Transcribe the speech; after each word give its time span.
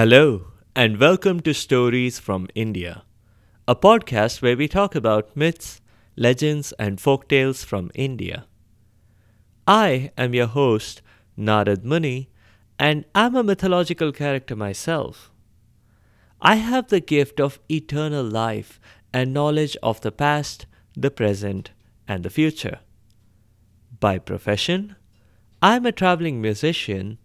Hello, 0.00 0.46
and 0.74 0.98
welcome 0.98 1.40
to 1.40 1.52
Stories 1.52 2.18
from 2.18 2.48
India, 2.54 3.02
a 3.68 3.76
podcast 3.76 4.40
where 4.40 4.56
we 4.56 4.66
talk 4.66 4.94
about 4.94 5.36
myths, 5.36 5.82
legends, 6.16 6.72
and 6.78 6.96
folktales 6.96 7.62
from 7.62 7.90
India. 7.94 8.46
I 9.66 10.10
am 10.16 10.32
your 10.32 10.46
host, 10.46 11.02
Narad 11.36 11.84
Muni, 11.84 12.30
and 12.78 13.04
I'm 13.14 13.36
a 13.36 13.42
mythological 13.42 14.10
character 14.10 14.56
myself. 14.56 15.30
I 16.40 16.54
have 16.54 16.88
the 16.88 17.00
gift 17.00 17.38
of 17.38 17.60
eternal 17.70 18.24
life 18.24 18.80
and 19.12 19.34
knowledge 19.34 19.76
of 19.82 20.00
the 20.00 20.12
past, 20.12 20.64
the 20.96 21.10
present, 21.10 21.72
and 22.08 22.24
the 22.24 22.30
future. 22.30 22.80
By 24.00 24.18
profession, 24.18 24.96
I'm 25.60 25.84
a 25.84 25.92
traveling 25.92 26.40
musician 26.40 27.18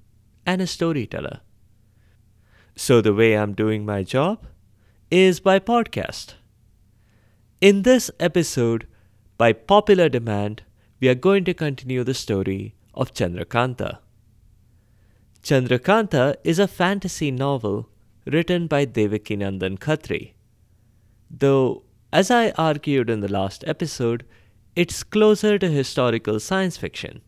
and 0.45 0.62
a 0.62 0.67
storyteller. 0.67 1.39
So, 2.77 2.99
the 2.99 3.13
way 3.13 3.38
I'm 3.38 3.53
doing 3.53 3.85
my 3.85 4.03
job 4.03 4.47
is 5.09 5.39
by 5.39 5.59
podcast. 5.59 6.33
In 7.61 7.83
this 7.83 8.11
episode, 8.20 8.85
by 9.38 9.53
popular 9.53 10.09
demand, 10.09 10.63
we 10.99 11.07
are 11.07 11.16
going 11.16 11.45
to 11.45 11.53
continue 11.53 12.03
the 12.03 12.13
story 12.13 12.75
of 12.93 13.13
Chandrakanta. 13.13 13.99
Chandrakanta 15.41 16.35
is 16.43 16.59
a 16.59 16.67
fantasy 16.67 17.31
novel 17.31 17.88
written 18.25 18.67
by 18.67 18.85
Devakinandan 18.85 19.80
Khatri. 19.80 20.33
Though, 21.31 21.83
as 22.11 22.30
I 22.30 22.52
argued 22.52 23.09
in 23.09 23.22
the 23.22 23.31
last 23.31 23.63
episode, 23.67 24.25
it's 24.75 25.02
closer 25.02 25.57
to 25.57 25.69
historical 25.69 26.41
science 26.41 26.75
fiction. 26.75 27.22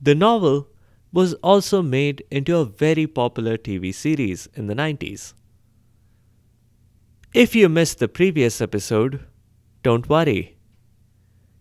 The 0.00 0.14
novel 0.14 0.68
was 1.12 1.34
also 1.34 1.82
made 1.82 2.24
into 2.30 2.56
a 2.56 2.64
very 2.64 3.06
popular 3.06 3.56
TV 3.56 3.92
series 3.92 4.48
in 4.54 4.66
the 4.66 4.74
90s. 4.74 5.34
If 7.34 7.54
you 7.54 7.68
missed 7.68 7.98
the 7.98 8.08
previous 8.08 8.60
episode, 8.60 9.24
don't 9.82 10.08
worry. 10.08 10.56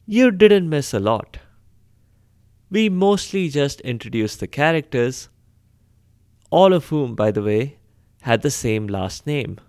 You 0.05 0.31
didn't 0.31 0.70
miss 0.70 0.94
a 0.94 1.00
lot. 1.00 1.38
We 2.72 2.89
mostly 2.89 3.50
just 3.50 3.81
introduced 3.81 4.39
the 4.39 4.47
characters, 4.47 5.30
all 6.52 6.73
of 6.73 6.88
whom, 6.88 7.16
by 7.16 7.31
the 7.31 7.44
way, 7.44 7.77
had 8.22 8.42
the 8.42 8.52
same 8.52 8.88
last 8.88 9.25
name 9.25 9.59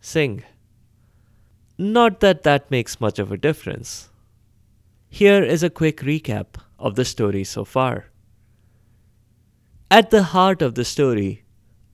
Singh. 0.00 0.44
Not 1.78 2.20
that 2.20 2.42
that 2.44 2.70
makes 2.70 3.00
much 3.00 3.18
of 3.18 3.32
a 3.32 3.36
difference. 3.36 4.08
Here 5.08 5.42
is 5.42 5.62
a 5.62 5.70
quick 5.70 5.98
recap 5.98 6.58
of 6.78 6.94
the 6.94 7.04
story 7.04 7.44
so 7.44 7.64
far. 7.64 8.06
At 9.88 10.10
the 10.10 10.24
heart 10.24 10.62
of 10.62 10.74
the 10.74 10.84
story 10.84 11.44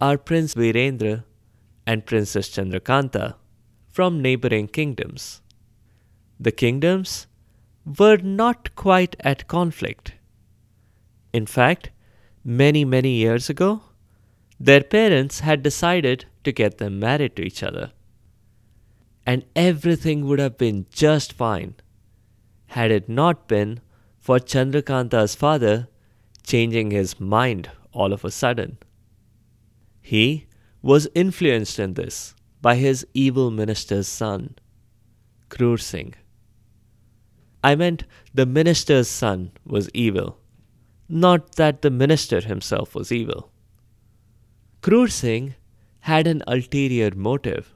are 0.01 0.17
Prince 0.17 0.55
Virendra 0.55 1.25
and 1.87 2.07
Princess 2.07 2.48
Chandrakanta 2.48 3.35
from 3.91 4.23
neighboring 4.23 4.69
kingdoms. 4.69 5.43
The 6.41 6.53
kingdoms 6.53 7.27
were 7.85 8.17
not 8.17 8.75
quite 8.77 9.15
at 9.20 9.47
conflict. 9.47 10.15
In 11.35 11.45
fact, 11.45 11.91
many, 12.43 12.83
many 12.87 13.11
years 13.11 13.51
ago, 13.51 13.83
their 14.59 14.83
parents 14.83 15.41
had 15.41 15.63
decided 15.63 16.25
to 16.45 16.53
get 16.53 16.79
them 16.79 16.98
married 16.98 17.37
to 17.37 17.43
each 17.43 17.63
other. 17.63 17.93
And 19.27 19.45
everything 19.55 20.27
would 20.27 20.39
have 20.39 20.57
been 20.57 20.87
just 20.91 21.35
fine 21.35 21.75
had 22.69 22.91
it 22.91 23.07
not 23.07 23.47
been 23.47 23.81
for 24.19 24.39
Chandrakanta's 24.39 25.35
father 25.35 25.89
changing 26.42 26.91
his 26.91 27.20
mind 27.20 27.70
all 27.92 28.13
of 28.13 28.25
a 28.25 28.30
sudden. 28.30 28.79
He 30.01 30.47
was 30.83 31.08
influenced 31.14 31.79
in 31.79 31.95
this 31.95 32.35
by 32.61 32.77
his 32.77 33.07
evil 33.14 33.51
minister's 33.51 34.08
son, 34.08 34.57
Krur 35.48 35.80
Singh. 35.80 36.14
I 37.63 37.75
meant 37.77 38.05
the 38.35 38.47
minister's 38.47 39.08
son 39.08 39.53
was 39.64 39.89
evil, 39.95 40.39
not 41.08 41.57
that 41.57 41.83
the 41.83 41.91
minister 41.91 42.41
himself 42.41 42.95
was 42.95 43.13
evil. 43.13 43.53
Krur 44.80 45.11
Singh 45.11 45.55
had 46.01 46.27
an 46.27 46.42
ulterior 46.48 47.13
motive. 47.14 47.74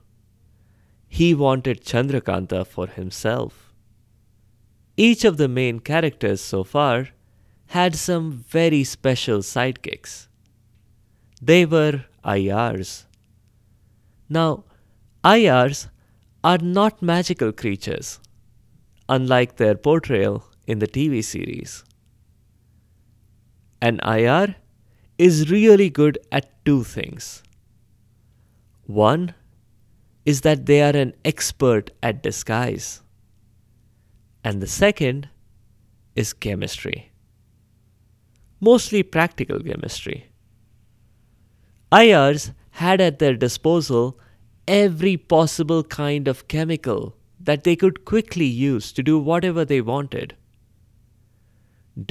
He 1.09 1.35
wanted 1.35 1.85
Chandrakanta 1.85 2.67
for 2.67 2.89
himself. 2.89 3.73
Each 4.97 5.25
of 5.25 5.37
the 5.37 5.47
main 5.47 5.79
characters 5.79 6.41
so 6.41 6.65
far 6.65 7.11
had 7.69 7.95
some 7.95 8.45
very 8.49 8.85
special 8.85 9.39
sidekicks. 9.39 10.29
They 11.43 11.67
were 11.67 12.05
Ayars. 12.25 13.05
Now, 14.29 14.65
Ayars 15.25 15.89
are 16.45 16.59
not 16.59 17.03
magical 17.03 17.53
creatures, 17.53 18.21
unlike 19.09 19.57
their 19.57 19.75
portrayal 19.75 20.45
in 20.67 20.79
the 20.79 20.87
TV 20.87 21.23
series. 21.23 21.85
An 23.81 23.99
Ayar 24.03 24.55
is 25.19 25.51
really 25.51 25.91
good 25.91 26.19
at 26.33 26.65
two 26.65 26.85
things. 26.85 27.43
One 28.87 29.35
is 30.25 30.43
that 30.43 30.67
they 30.67 30.83
are 30.83 30.97
an 30.97 31.15
expert 31.25 31.91
at 32.03 32.23
disguise, 32.23 33.03
and 34.43 34.61
the 34.61 34.67
second 34.67 35.29
is 36.15 36.33
chemistry 36.33 37.13
mostly 38.69 39.03
practical 39.03 39.61
chemistry. 39.61 40.19
Ayars 41.93 42.53
had 42.83 43.01
at 43.01 43.19
their 43.19 43.37
disposal 43.37 44.19
every 44.69 45.17
possible 45.17 45.85
kind 45.85 46.29
of 46.29 46.49
chemical 46.49 47.17
that 47.39 47.63
they 47.65 47.77
could 47.77 48.05
quickly 48.05 48.47
use 48.47 48.93
to 48.93 49.03
do 49.03 49.19
whatever 49.19 49.65
they 49.65 49.81
wanted. 49.81 50.35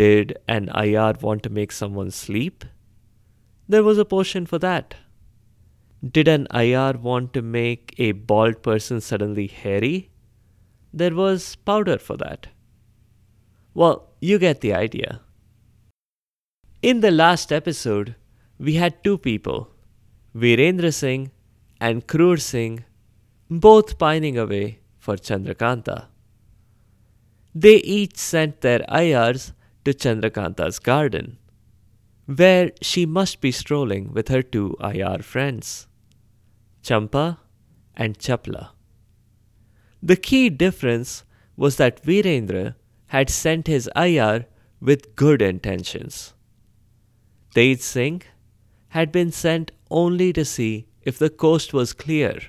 Did 0.01 0.38
an 0.47 0.69
Ayar 0.83 1.21
want 1.21 1.43
to 1.43 1.49
make 1.49 1.71
someone 1.71 2.09
sleep? 2.09 2.63
There 3.67 3.83
was 3.83 3.97
a 3.97 4.05
potion 4.05 4.45
for 4.45 4.57
that. 4.59 4.95
Did 6.17 6.27
an 6.27 6.47
Ayar 6.51 6.95
want 7.01 7.33
to 7.33 7.41
make 7.41 7.93
a 7.97 8.11
bald 8.13 8.63
person 8.63 9.01
suddenly 9.01 9.47
hairy? 9.47 10.09
There 10.93 11.13
was 11.13 11.55
powder 11.55 11.97
for 11.97 12.17
that. 12.17 12.47
Well, 13.73 14.09
you 14.22 14.39
get 14.39 14.61
the 14.61 14.73
idea. 14.73 15.22
In 16.85 17.00
the 17.00 17.09
last 17.09 17.51
episode, 17.51 18.13
we 18.59 18.75
had 18.75 19.03
two 19.03 19.18
people, 19.18 19.72
Virendra 20.35 20.94
Singh 20.94 21.31
and 21.81 22.06
Krur 22.06 22.40
Singh, 22.40 22.85
both 23.50 23.97
pining 23.97 24.38
away 24.38 24.81
for 25.00 25.16
Chandrakanta. 25.16 26.09
They 27.56 27.78
each 27.78 28.18
sent 28.18 28.62
their 28.62 28.81
ayars 28.88 29.53
to 29.84 29.96
Chandrakanta's 29.96 30.78
garden, 30.78 31.40
where 32.28 32.69
she 32.84 33.07
must 33.07 33.41
be 33.41 33.52
strolling 33.52 34.13
with 34.13 34.28
her 34.28 34.44
two 34.44 34.78
ayar 34.79 35.23
friends, 35.23 35.88
Champa 36.84 37.40
and 37.97 38.19
Chapla. 38.19 38.69
The 40.03 40.17
key 40.17 40.52
difference 40.52 41.23
was 41.57 41.78
that 41.78 42.03
Virendra 42.03 42.75
had 43.07 43.31
sent 43.31 43.66
his 43.66 43.90
ayar 43.96 44.46
with 44.79 45.16
good 45.16 45.41
intentions. 45.41 46.34
Tej 47.55 47.77
Singh 47.77 48.21
had 48.89 49.13
been 49.13 49.31
sent 49.31 49.71
only 49.89 50.33
to 50.33 50.43
see 50.43 50.88
if 51.03 51.17
the 51.17 51.29
coast 51.29 51.73
was 51.73 51.93
clear 51.93 52.41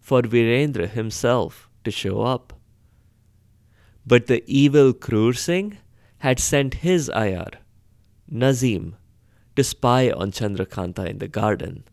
for 0.00 0.22
Virendra 0.22 0.88
himself 0.88 1.70
to 1.84 1.92
show 1.92 2.22
up. 2.22 2.52
But 4.04 4.26
the 4.26 4.42
evil 4.48 4.92
Krur 4.92 5.36
Singh 5.36 5.78
had 6.18 6.40
sent 6.40 6.82
his 6.86 7.08
ayar, 7.10 7.52
Nazim, 8.28 8.96
to 9.54 9.62
spy 9.62 10.10
on 10.10 10.32
Chandrakanta 10.32 11.08
in 11.08 11.18
the 11.18 11.28
garden, 11.28 11.84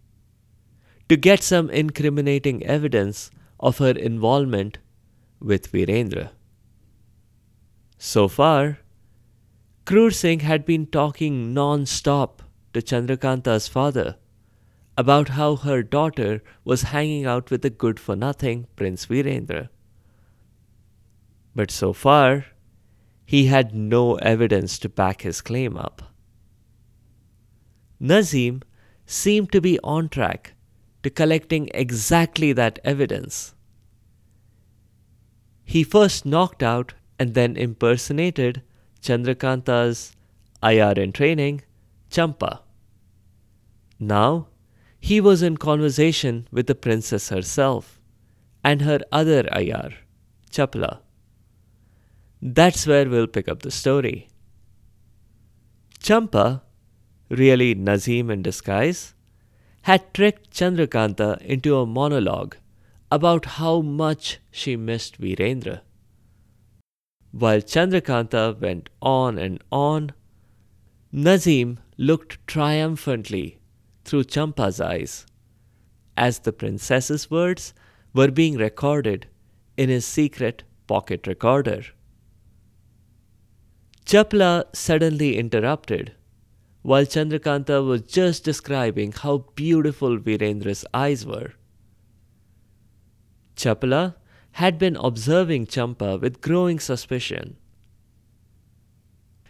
to 1.09 1.15
get 1.15 1.43
some 1.43 1.69
incriminating 1.69 2.65
evidence 2.65 3.29
of 3.59 3.77
her 3.77 3.91
involvement 3.91 4.79
with 5.39 5.71
Virendra. 5.71 6.31
So 7.99 8.27
far, 8.27 8.79
Krur 9.85 10.11
Singh 10.11 10.39
had 10.39 10.65
been 10.65 10.87
talking 10.87 11.53
non 11.53 11.85
stop 11.85 12.41
to 12.77 12.83
Chandrakanta's 12.83 13.67
father 13.67 14.17
about 14.95 15.29
how 15.29 15.55
her 15.55 15.81
daughter 15.81 16.43
was 16.63 16.93
hanging 16.93 17.25
out 17.25 17.49
with 17.49 17.63
the 17.63 17.69
good 17.69 17.99
for 17.99 18.15
nothing 18.15 18.67
Prince 18.75 19.07
Virendra. 19.07 19.69
But 21.55 21.71
so 21.71 21.91
far, 21.91 22.45
he 23.25 23.45
had 23.47 23.73
no 23.73 24.15
evidence 24.15 24.77
to 24.79 24.89
back 24.89 25.23
his 25.23 25.41
claim 25.41 25.75
up. 25.75 26.03
Nazim 27.99 28.61
seemed 29.07 29.51
to 29.51 29.61
be 29.61 29.79
on 29.83 30.07
track 30.07 30.53
to 31.01 31.09
collecting 31.09 31.69
exactly 31.73 32.53
that 32.53 32.77
evidence. 32.83 33.55
He 35.63 35.83
first 35.83 36.25
knocked 36.25 36.61
out 36.61 36.93
and 37.17 37.33
then 37.33 37.57
impersonated 37.57 38.61
Chandrakanta's 39.01 40.15
Ayar 40.61 40.97
in 40.97 41.11
training 41.11 41.63
Champa. 42.09 42.61
Now, 43.99 44.47
he 44.99 45.19
was 45.21 45.41
in 45.41 45.57
conversation 45.57 46.47
with 46.51 46.67
the 46.67 46.75
princess 46.75 47.29
herself 47.29 47.99
and 48.63 48.81
her 48.81 48.99
other 49.11 49.47
ayar, 49.51 49.91
Chapla. 50.51 50.99
That's 52.41 52.85
where 52.85 53.09
we'll 53.09 53.27
pick 53.27 53.47
up 53.47 53.63
the 53.63 53.71
story. 53.71 54.29
Champa, 56.01 56.63
really 57.29 57.73
Nazim 57.73 58.29
in 58.29 58.41
disguise, 58.41 59.13
had 59.83 60.13
tricked 60.13 60.51
Chandrakanta 60.51 61.41
into 61.41 61.77
a 61.77 61.85
monologue 61.85 62.57
about 63.11 63.45
how 63.45 63.81
much 63.81 64.39
she 64.51 64.75
missed 64.75 65.19
Virendra. 65.19 65.81
While 67.31 67.61
Chandrakanta 67.61 68.59
went 68.59 68.89
on 69.01 69.37
and 69.37 69.63
on, 69.71 70.11
Nazim 71.11 71.79
looked 71.97 72.45
triumphantly 72.47 73.56
through 74.07 74.23
Champa's 74.23 74.81
eyes 74.81 75.25
as 76.15 76.39
the 76.39 76.53
princess's 76.53 77.29
words 77.29 77.73
were 78.13 78.31
being 78.31 78.57
recorded 78.57 79.27
in 79.77 79.89
his 79.89 80.05
secret 80.05 80.63
pocket 80.87 81.27
recorder. 81.27 81.83
Chapla 84.05 84.63
suddenly 84.73 85.37
interrupted 85.37 86.13
while 86.81 87.05
Chandrakanta 87.05 87.85
was 87.85 88.01
just 88.01 88.43
describing 88.43 89.11
how 89.11 89.39
beautiful 89.55 90.17
Virendra's 90.17 90.85
eyes 90.93 91.25
were. 91.25 91.53
Chapla 93.55 94.15
had 94.53 94.79
been 94.79 94.95
observing 94.95 95.67
Champa 95.67 96.17
with 96.17 96.41
growing 96.41 96.79
suspicion. 96.79 97.57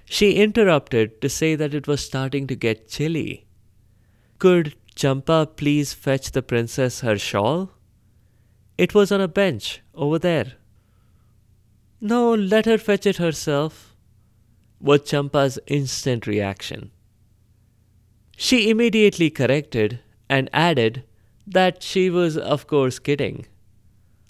She 0.06 0.34
interrupted 0.34 1.22
to 1.22 1.30
say 1.30 1.56
that 1.56 1.74
it 1.74 1.88
was 1.88 2.04
starting 2.04 2.48
to 2.48 2.56
get 2.56 2.90
chilly. 2.90 3.47
Could 4.40 4.76
Champa 4.96 5.48
please 5.56 5.94
fetch 5.94 6.32
the 6.32 6.42
princess 6.44 7.02
her 7.02 7.18
shawl? 7.18 7.72
It 8.78 8.94
was 8.94 9.12
on 9.12 9.22
a 9.22 9.28
bench 9.28 9.82
over 9.96 10.20
there. 10.20 10.54
No, 12.00 12.36
let 12.36 12.66
her 12.66 12.78
fetch 12.78 13.08
it 13.08 13.18
herself, 13.18 13.96
was 14.80 15.02
Champa's 15.10 15.58
instant 15.66 16.28
reaction. 16.28 16.92
She 18.36 18.70
immediately 18.70 19.32
corrected 19.32 20.00
and 20.30 20.50
added 20.54 21.04
that 21.48 21.82
she 21.82 22.12
was, 22.12 22.38
of 22.38 22.68
course, 22.68 23.00
kidding. 23.00 23.48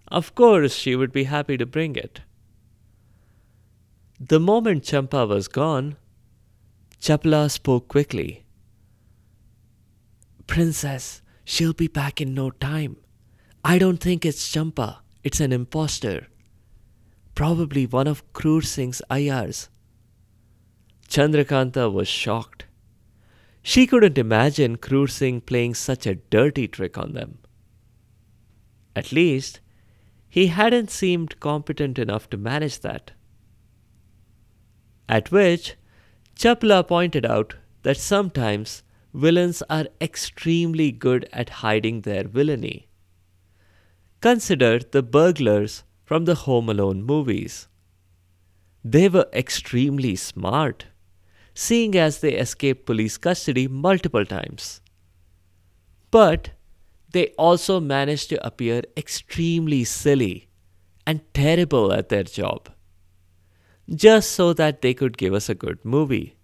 Of 0.08 0.34
course, 0.36 0.74
she 0.74 0.96
would 0.96 1.12
be 1.12 1.26
happy 1.26 1.58
to 1.58 1.66
bring 1.66 1.98
it. 1.98 2.22
The 4.20 4.40
moment 4.40 4.86
Champa 4.86 5.26
was 5.26 5.50
gone, 5.50 5.98
Chapla 7.02 7.52
spoke 7.52 7.90
quickly. 7.90 8.47
Princess, 10.48 11.22
she'll 11.46 11.74
be 11.74 11.88
back 11.88 12.20
in 12.20 12.34
no 12.34 12.50
time. 12.50 12.98
I 13.64 13.78
don't 13.78 13.98
think 13.98 14.26
it's 14.26 14.52
Champa, 14.52 15.02
it's 15.24 15.40
an 15.40 15.52
impostor. 15.52 16.28
Probably 17.36 17.86
one 17.86 18.08
of 18.08 18.32
Krur 18.34 18.64
Singh's 18.64 19.02
ayars. 19.12 19.68
Chandrakanta 21.08 21.92
was 21.92 22.08
shocked. 22.08 22.66
She 23.62 23.86
couldn't 23.86 24.18
imagine 24.18 24.78
Krur 24.78 25.10
Singh 25.10 25.42
playing 25.42 25.76
such 25.76 26.08
a 26.08 26.16
dirty 26.16 26.68
trick 26.68 26.98
on 26.98 27.14
them. 27.14 27.40
At 28.96 29.12
least, 29.12 29.60
he 30.30 30.48
hadn't 30.48 30.90
seemed 30.90 31.40
competent 31.40 32.00
enough 32.00 32.30
to 32.30 32.38
manage 32.38 32.80
that. 32.80 33.12
At 35.10 35.32
which, 35.32 35.76
Chapla 36.36 36.88
pointed 36.88 37.26
out 37.26 37.56
that 37.84 37.98
sometimes 37.98 38.84
villains 39.18 39.64
are 39.68 39.88
extremely 40.00 40.92
good 40.92 41.28
at 41.34 41.50
hiding 41.62 42.02
their 42.02 42.24
villainy. 42.24 42.88
Consider 44.22 44.80
the 44.80 45.02
burglars 45.02 45.84
from 46.04 46.26
the 46.26 46.36
Home 46.36 46.70
Alone 46.70 47.02
movies. 47.02 47.68
They 48.84 49.10
were 49.10 49.28
extremely 49.34 50.16
smart, 50.16 50.86
seeing 51.56 51.96
as 51.96 52.20
they 52.20 52.34
escaped 52.34 52.86
police 52.86 53.18
custody 53.18 53.68
multiple 53.68 54.26
times. 54.26 54.82
But 56.12 56.52
they 57.12 57.28
also 57.40 57.80
managed 57.80 58.30
to 58.30 58.46
appear 58.46 58.84
extremely 58.96 59.84
silly 59.84 60.48
and 61.08 61.22
terrible 61.34 61.92
at 61.92 62.10
their 62.10 62.24
job, 62.24 62.70
just 63.90 64.32
so 64.32 64.54
that 64.54 64.82
they 64.82 64.94
could 64.94 65.18
give 65.18 65.34
us 65.34 65.50
a 65.50 65.56
good 65.56 65.84
movie. 65.84 66.37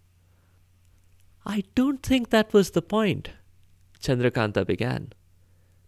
I 1.46 1.64
don't 1.76 2.02
think 2.02 2.30
that 2.30 2.54
was 2.54 2.72
the 2.72 2.82
point, 2.82 3.30
Chandrakanta 4.02 4.66
began. 4.66 5.14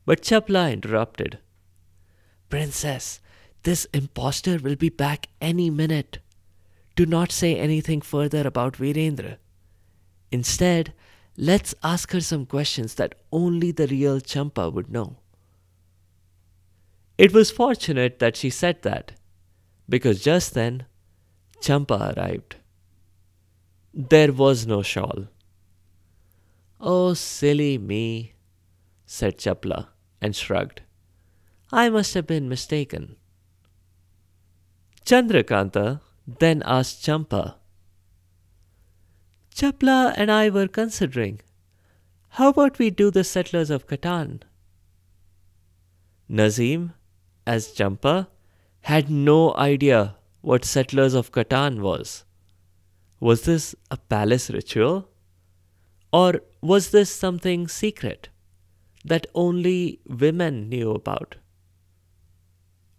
But 0.05 0.21
Chapla 0.21 0.71
interrupted. 0.71 1.39
Princess, 2.49 3.19
this 3.63 3.85
impostor 3.93 4.59
will 4.59 4.75
be 4.75 4.89
back 4.89 5.27
any 5.41 5.69
minute. 5.69 6.19
Do 6.95 7.05
not 7.05 7.31
say 7.31 7.57
anything 7.57 8.01
further 8.01 8.45
about 8.45 8.73
Virendra. 8.77 9.37
Instead, 10.31 10.93
let's 11.37 11.73
ask 11.83 12.11
her 12.11 12.21
some 12.21 12.45
questions 12.45 12.95
that 12.95 13.15
only 13.31 13.71
the 13.71 13.87
real 13.87 14.19
Champa 14.19 14.69
would 14.69 14.91
know. 14.91 15.17
It 17.17 17.33
was 17.33 17.49
fortunate 17.49 18.19
that 18.19 18.35
she 18.35 18.49
said 18.49 18.81
that, 18.83 19.13
because 19.87 20.21
just 20.21 20.53
then, 20.53 20.85
Champa 21.61 22.13
arrived. 22.15 22.57
There 23.93 24.33
was 24.33 24.67
no 24.67 24.81
shawl. 24.81 25.27
Oh, 26.79 27.13
silly 27.13 27.77
me, 27.77 28.33
said 29.05 29.37
Chapla 29.37 29.87
and 30.21 30.35
shrugged. 30.35 30.81
I 31.71 31.89
must 31.89 32.13
have 32.13 32.27
been 32.27 32.49
mistaken. 32.49 33.15
Chandrakanta 35.05 36.01
then 36.27 36.63
asked 36.65 37.03
Champa. 37.03 37.57
Chapla 39.53 40.13
and 40.17 40.31
I 40.31 40.49
were 40.49 40.67
considering. 40.67 41.41
How 42.29 42.49
about 42.49 42.79
we 42.79 42.89
do 42.89 43.11
the 43.11 43.23
settlers 43.23 43.69
of 43.69 43.87
Catan? 43.87 44.41
Nazim, 46.27 46.93
as 47.47 47.71
Champa, 47.71 48.27
had 48.81 49.09
no 49.09 49.55
idea 49.55 50.15
what 50.41 50.65
settlers 50.65 51.13
of 51.13 51.31
Catan 51.31 51.79
was. 51.79 52.25
Was 53.19 53.43
this 53.43 53.75
a 53.89 53.97
palace 53.97 54.49
ritual? 54.49 55.09
Or 56.15 56.39
was 56.61 56.91
this 56.91 57.09
something 57.13 57.67
secret 57.67 58.29
that 59.03 59.27
only 59.35 59.99
women 60.07 60.69
knew 60.69 60.91
about? 60.91 61.35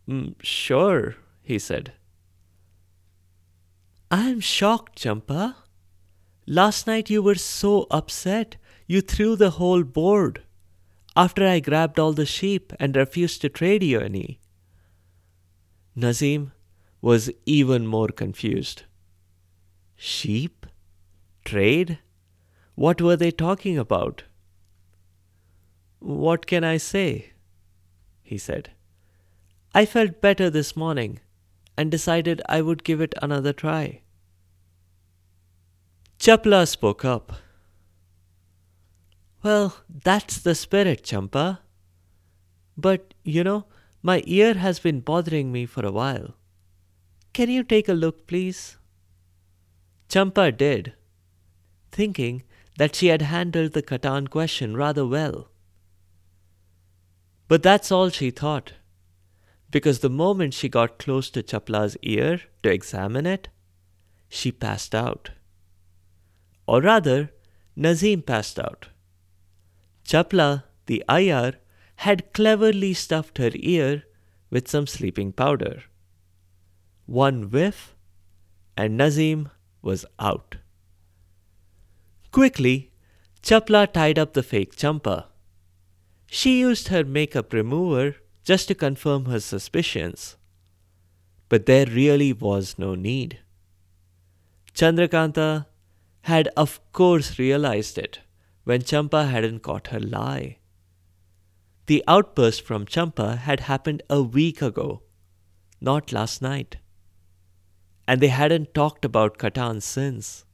Mm, 0.07 0.35
sure, 0.43 1.17
he 1.43 1.59
said. 1.59 1.93
I'm 4.11 4.41
shocked, 4.41 5.03
Champa. 5.03 5.57
Last 6.47 6.87
night 6.87 7.09
you 7.09 7.23
were 7.23 7.37
so 7.37 7.87
upset 7.91 8.57
you 8.87 9.01
threw 9.01 9.35
the 9.35 9.53
whole 9.53 9.83
board 9.83 10.43
after 11.17 11.49
I 11.49 11.61
grabbed 11.61 11.99
all 11.99 12.13
the 12.13 12.27
sheep 12.27 12.75
and 12.79 12.95
refused 12.95 13.41
to 13.41 13.49
trade 13.49 13.83
you 13.83 13.99
any. 13.99 14.41
Nazim 15.95 16.53
was 17.01 17.31
even 17.47 17.87
more 17.87 18.09
confused. 18.09 18.83
Sheep? 19.97 20.67
Trade? 21.47 21.99
What 22.77 23.01
were 23.01 23.17
they 23.17 23.31
talking 23.31 23.79
about? 23.79 24.25
What 25.99 26.47
can 26.47 26.63
I 26.63 26.77
say? 26.77 27.33
he 28.23 28.37
said. 28.39 28.71
I 29.75 29.87
felt 29.87 30.21
better 30.21 30.51
this 30.51 30.77
morning 30.77 31.21
and 31.77 31.91
decided 31.91 32.43
I 32.49 32.61
would 32.61 32.85
give 32.85 33.01
it 33.01 33.15
another 33.23 33.53
try. 33.53 34.03
Chapla 36.19 36.69
spoke 36.69 37.05
up. 37.05 37.33
Well, 39.43 39.77
that's 39.89 40.39
the 40.39 40.55
spirit, 40.55 41.03
Champa. 41.03 41.61
But, 42.77 43.15
you 43.23 43.43
know, 43.43 43.65
my 44.03 44.23
ear 44.27 44.55
has 44.55 44.81
been 44.81 45.01
bothering 45.01 45.51
me 45.51 45.65
for 45.67 45.85
a 45.87 45.93
while. 45.93 46.35
Can 47.33 47.49
you 47.49 47.63
take 47.63 47.89
a 47.89 47.95
look, 47.95 48.27
please? 48.27 48.77
Champa 50.09 50.53
did, 50.53 50.95
thinking 51.91 52.43
that 52.79 52.95
she 52.95 53.09
had 53.09 53.23
handled 53.23 53.73
the 53.73 53.83
Catan 53.83 54.29
question 54.29 54.77
rather 54.77 55.07
well. 55.07 55.51
But 57.49 57.63
that's 57.63 57.93
all 57.93 58.11
she 58.11 58.31
thought, 58.31 58.73
because 59.71 60.01
the 60.01 60.11
moment 60.11 60.55
she 60.55 60.69
got 60.69 60.99
close 60.99 61.31
to 61.31 61.43
Chapla's 61.43 61.97
ear 62.03 62.41
to 62.63 62.71
examine 62.71 63.27
it, 63.27 63.49
she 64.29 64.51
passed 64.51 64.95
out. 64.95 65.31
Or 66.67 66.81
rather, 66.81 67.31
Nazim 67.77 68.23
passed 68.23 68.59
out. 68.59 68.89
Chapla, 70.05 70.65
the 70.87 71.05
ayar, 71.09 71.55
had 71.97 72.33
cleverly 72.33 72.93
stuffed 72.93 73.39
her 73.39 73.53
ear 73.55 74.03
with 74.51 74.69
some 74.69 74.87
sleeping 74.87 75.33
powder. 75.33 75.85
One 77.07 77.51
whiff, 77.51 77.95
and 78.77 78.97
Nazim 78.97 79.51
was 79.83 80.05
out. 80.19 80.57
Quickly, 82.37 82.91
Chapla 83.43 83.91
tied 83.91 84.19
up 84.19 84.35
the 84.35 84.43
fake 84.43 84.77
Champa. 84.77 85.29
she 86.27 86.61
used 86.61 86.89
her 86.89 87.03
makeup 87.03 87.51
remover 87.51 88.17
just 88.45 88.69
to 88.69 88.75
confirm 88.75 89.25
her 89.25 89.41
suspicions. 89.41 90.37
But 91.49 91.65
there 91.65 91.87
really 91.87 92.35
was 92.35 92.79
no 92.79 92.95
need. 92.95 93.39
Chandrakanta 94.75 95.65
had 96.25 96.51
of 96.59 96.79
course 96.93 97.39
realized 97.39 97.97
it 97.97 98.21
when 98.65 98.83
Champa 98.83 99.25
hadn't 99.29 99.61
caught 99.61 99.87
her 99.87 100.01
lie. 100.01 100.59
The 101.87 102.05
outburst 102.07 102.61
from 102.61 102.85
Champa 102.85 103.37
had 103.37 103.61
happened 103.61 104.03
a 104.11 104.21
week 104.23 104.61
ago, 104.61 105.01
not 105.81 106.13
last 106.13 106.43
night. 106.43 106.77
And 108.07 108.21
they 108.21 108.29
hadn't 108.29 108.75
talked 108.75 109.07
about 109.07 109.39
Catan 109.39 109.81
since. 109.81 110.46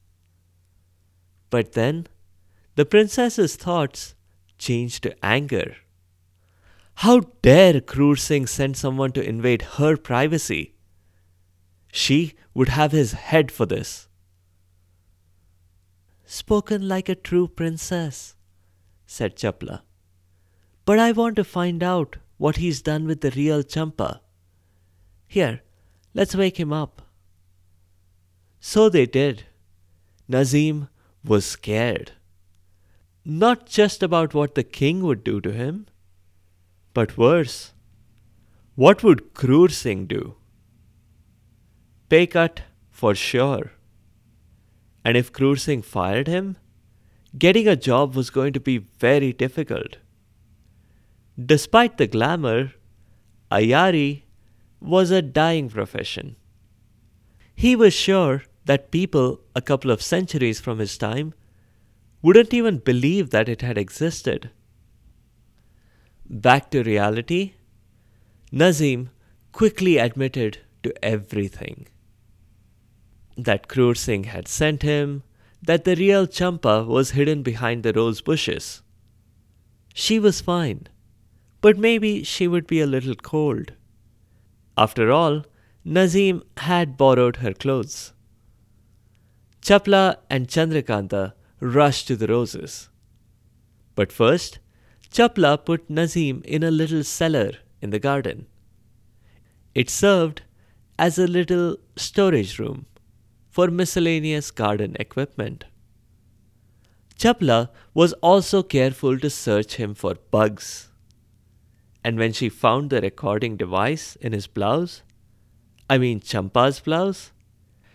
But 1.53 1.73
then, 1.73 2.07
the 2.73 2.83
princess's 2.83 3.55
thoughts 3.55 4.15
changed 4.57 5.03
to 5.03 5.15
anger. 5.23 5.75
How 6.95 7.19
dare 7.43 7.79
Kroor 7.79 8.17
Singh 8.17 8.47
send 8.47 8.75
someone 8.75 9.11
to 9.11 9.23
invade 9.23 9.61
her 9.77 9.95
privacy? 9.95 10.73
She 11.91 12.33
would 12.55 12.69
have 12.69 12.91
his 12.91 13.11
head 13.11 13.51
for 13.51 13.67
this. 13.67 14.07
Spoken 16.25 16.87
like 16.87 17.07
a 17.07 17.13
true 17.13 17.47
princess, 17.47 18.35
said 19.05 19.35
Chapla. 19.35 19.81
But 20.85 20.97
I 20.97 21.11
want 21.11 21.35
to 21.35 21.43
find 21.43 21.83
out 21.83 22.17
what 22.37 22.57
he's 22.57 22.81
done 22.81 23.05
with 23.05 23.21
the 23.21 23.29
real 23.29 23.61
Champa. 23.61 24.21
Here, 25.27 25.61
let's 26.15 26.35
wake 26.35 26.59
him 26.59 26.73
up. 26.73 27.03
So 28.59 28.89
they 28.89 29.05
did. 29.05 29.43
Nazim 30.27 30.89
was 31.23 31.45
scared. 31.45 32.11
Not 33.25 33.65
just 33.65 34.03
about 34.03 34.33
what 34.33 34.55
the 34.55 34.63
king 34.63 35.01
would 35.03 35.23
do 35.23 35.39
to 35.41 35.51
him, 35.51 35.87
but 36.93 37.17
worse. 37.17 37.73
What 38.75 39.03
would 39.03 39.33
Kroor 39.33 39.71
Singh 39.71 40.05
do? 40.07 40.35
Pay 42.09 42.27
cut 42.27 42.61
for 42.91 43.15
sure. 43.15 43.71
And 45.05 45.17
if 45.17 45.31
Kroor 45.31 45.59
Singh 45.59 45.81
fired 45.81 46.27
him, 46.27 46.57
getting 47.37 47.67
a 47.67 47.75
job 47.75 48.15
was 48.15 48.29
going 48.29 48.53
to 48.53 48.59
be 48.59 48.77
very 48.77 49.33
difficult. 49.33 49.97
Despite 51.43 51.97
the 51.97 52.07
glamour, 52.07 52.73
Ayari 53.51 54.23
was 54.79 55.11
a 55.11 55.21
dying 55.21 55.69
profession. 55.69 56.35
He 57.55 57.75
was 57.75 57.93
sure 57.93 58.43
that 58.65 58.91
people 58.91 59.41
a 59.55 59.61
couple 59.61 59.91
of 59.91 60.01
centuries 60.01 60.59
from 60.59 60.79
his 60.79 60.97
time 60.97 61.33
wouldn't 62.21 62.53
even 62.53 62.77
believe 62.77 63.29
that 63.31 63.49
it 63.49 63.61
had 63.61 63.77
existed. 63.77 64.49
Back 66.29 66.71
to 66.71 66.83
reality, 66.83 67.53
Nazim 68.51 69.09
quickly 69.51 69.97
admitted 69.97 70.59
to 70.83 70.93
everything. 71.03 71.87
That 73.35 73.67
Kroor 73.67 73.97
Singh 73.97 74.25
had 74.25 74.47
sent 74.47 74.83
him, 74.83 75.23
that 75.61 75.83
the 75.83 75.95
real 75.95 76.27
Champa 76.27 76.83
was 76.83 77.11
hidden 77.11 77.43
behind 77.43 77.83
the 77.83 77.93
rose 77.93 78.21
bushes. 78.21 78.81
She 79.93 80.19
was 80.19 80.41
fine 80.41 80.87
but 81.63 81.77
maybe 81.77 82.23
she 82.23 82.45
would 82.45 82.67
be 82.67 82.81
a 82.81 82.85
little 82.85 83.15
cold. 83.15 83.71
After 84.77 85.11
all, 85.11 85.45
Nazim 85.85 86.43
had 86.57 86.97
borrowed 86.97 87.37
her 87.37 87.53
clothes. 87.53 88.12
Chapla 89.63 90.17
and 90.29 90.47
Chandrakanta 90.47 91.33
rushed 91.59 92.07
to 92.07 92.15
the 92.15 92.27
roses. 92.27 92.89
But 93.95 94.11
first, 94.11 94.59
Chapla 95.11 95.63
put 95.63 95.89
Nazim 95.89 96.41
in 96.45 96.63
a 96.63 96.71
little 96.71 97.03
cellar 97.03 97.51
in 97.81 97.89
the 97.89 97.99
garden. 97.99 98.47
It 99.73 99.89
served 99.89 100.41
as 100.99 101.17
a 101.17 101.27
little 101.27 101.77
storage 101.95 102.59
room 102.59 102.85
for 103.49 103.67
miscellaneous 103.67 104.51
garden 104.51 104.95
equipment. 104.99 105.65
Chapla 107.17 107.69
was 107.93 108.13
also 108.13 108.63
careful 108.63 109.17
to 109.19 109.29
search 109.29 109.75
him 109.75 109.93
for 109.93 110.15
bugs 110.31 110.89
and 112.03 112.19
when 112.19 112.33
she 112.33 112.49
found 112.49 112.89
the 112.89 113.01
recording 113.01 113.55
device 113.55 114.17
in 114.17 114.33
his 114.33 114.47
blouse, 114.47 115.03
I 115.89 115.97
mean 115.97 116.19
Champa's 116.19 116.79
blouse, 116.79 117.31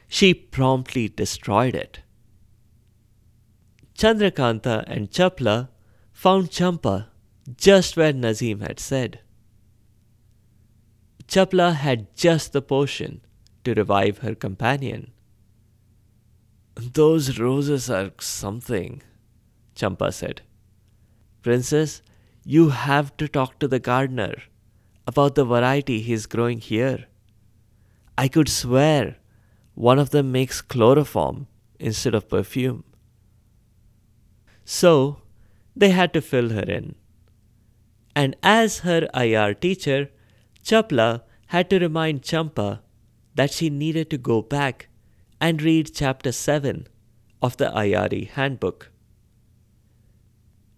she 0.08 0.32
promptly 0.32 1.08
destroyed 1.08 1.74
it. 1.74 2.00
Chandrakanta 3.94 4.84
and 4.86 5.10
Chapla 5.10 5.68
found 6.12 6.50
Champa 6.50 7.10
just 7.56 7.96
where 7.96 8.12
Nazim 8.12 8.60
had 8.60 8.80
said. 8.80 9.20
Chapla 11.26 11.74
had 11.74 12.14
just 12.16 12.52
the 12.52 12.62
potion 12.62 13.20
to 13.64 13.74
revive 13.74 14.18
her 14.18 14.34
companion. 14.34 15.12
Those 16.74 17.38
roses 17.38 17.90
are 17.90 18.12
something, 18.18 19.02
Champa 19.74 20.10
said. 20.12 20.40
Princess, 21.42 22.02
you 22.44 22.70
have 22.70 23.14
to 23.18 23.28
talk 23.28 23.58
to 23.58 23.68
the 23.68 23.78
gardener 23.78 24.34
about 25.06 25.34
the 25.34 25.44
variety 25.44 26.00
he 26.00 26.12
is 26.14 26.26
growing 26.26 26.60
here. 26.60 27.06
I 28.16 28.28
could 28.28 28.48
swear 28.48 29.17
one 29.78 30.00
of 30.00 30.10
them 30.10 30.32
makes 30.32 30.60
chloroform 30.60 31.46
instead 31.78 32.12
of 32.12 32.28
perfume. 32.28 32.82
So 34.64 35.22
they 35.76 35.90
had 35.90 36.12
to 36.14 36.20
fill 36.20 36.48
her 36.48 36.62
in. 36.64 36.96
And 38.16 38.34
as 38.42 38.80
her 38.80 39.08
Ayar 39.14 39.54
teacher, 39.54 40.10
Chapla 40.64 41.22
had 41.46 41.70
to 41.70 41.78
remind 41.78 42.24
Champa 42.24 42.82
that 43.36 43.52
she 43.52 43.70
needed 43.70 44.10
to 44.10 44.18
go 44.18 44.42
back 44.42 44.88
and 45.40 45.62
read 45.62 45.94
chapter 45.94 46.32
7 46.32 46.88
of 47.40 47.56
the 47.58 47.70
Ayar 47.70 48.28
handbook. 48.30 48.90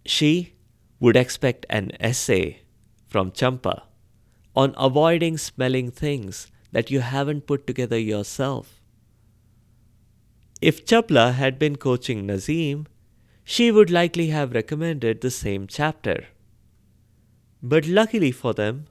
She 0.04 0.56
would 0.98 1.16
expect 1.16 1.64
an 1.70 1.92
essay 1.98 2.60
from 3.08 3.32
Champa 3.32 3.84
on 4.54 4.74
avoiding 4.76 5.38
smelling 5.38 5.90
things 5.90 6.48
that 6.70 6.90
you 6.90 7.00
haven't 7.00 7.46
put 7.46 7.66
together 7.66 7.98
yourself. 7.98 8.79
If 10.60 10.84
Chapla 10.84 11.32
had 11.34 11.58
been 11.58 11.76
coaching 11.76 12.26
Nazim, 12.26 12.86
she 13.44 13.70
would 13.70 13.90
likely 13.90 14.26
have 14.28 14.52
recommended 14.52 15.20
the 15.20 15.30
same 15.30 15.66
chapter. 15.66 16.26
But 17.62 17.86
luckily 17.86 18.30
for 18.30 18.52
them, 18.52 18.86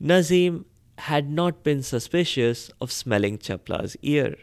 Nazim 0.00 0.64
had 0.98 1.30
not 1.30 1.62
been 1.62 1.82
suspicious 1.82 2.70
of 2.80 2.90
smelling 2.90 3.36
Chapla's 3.36 3.96
ear. 4.00 4.36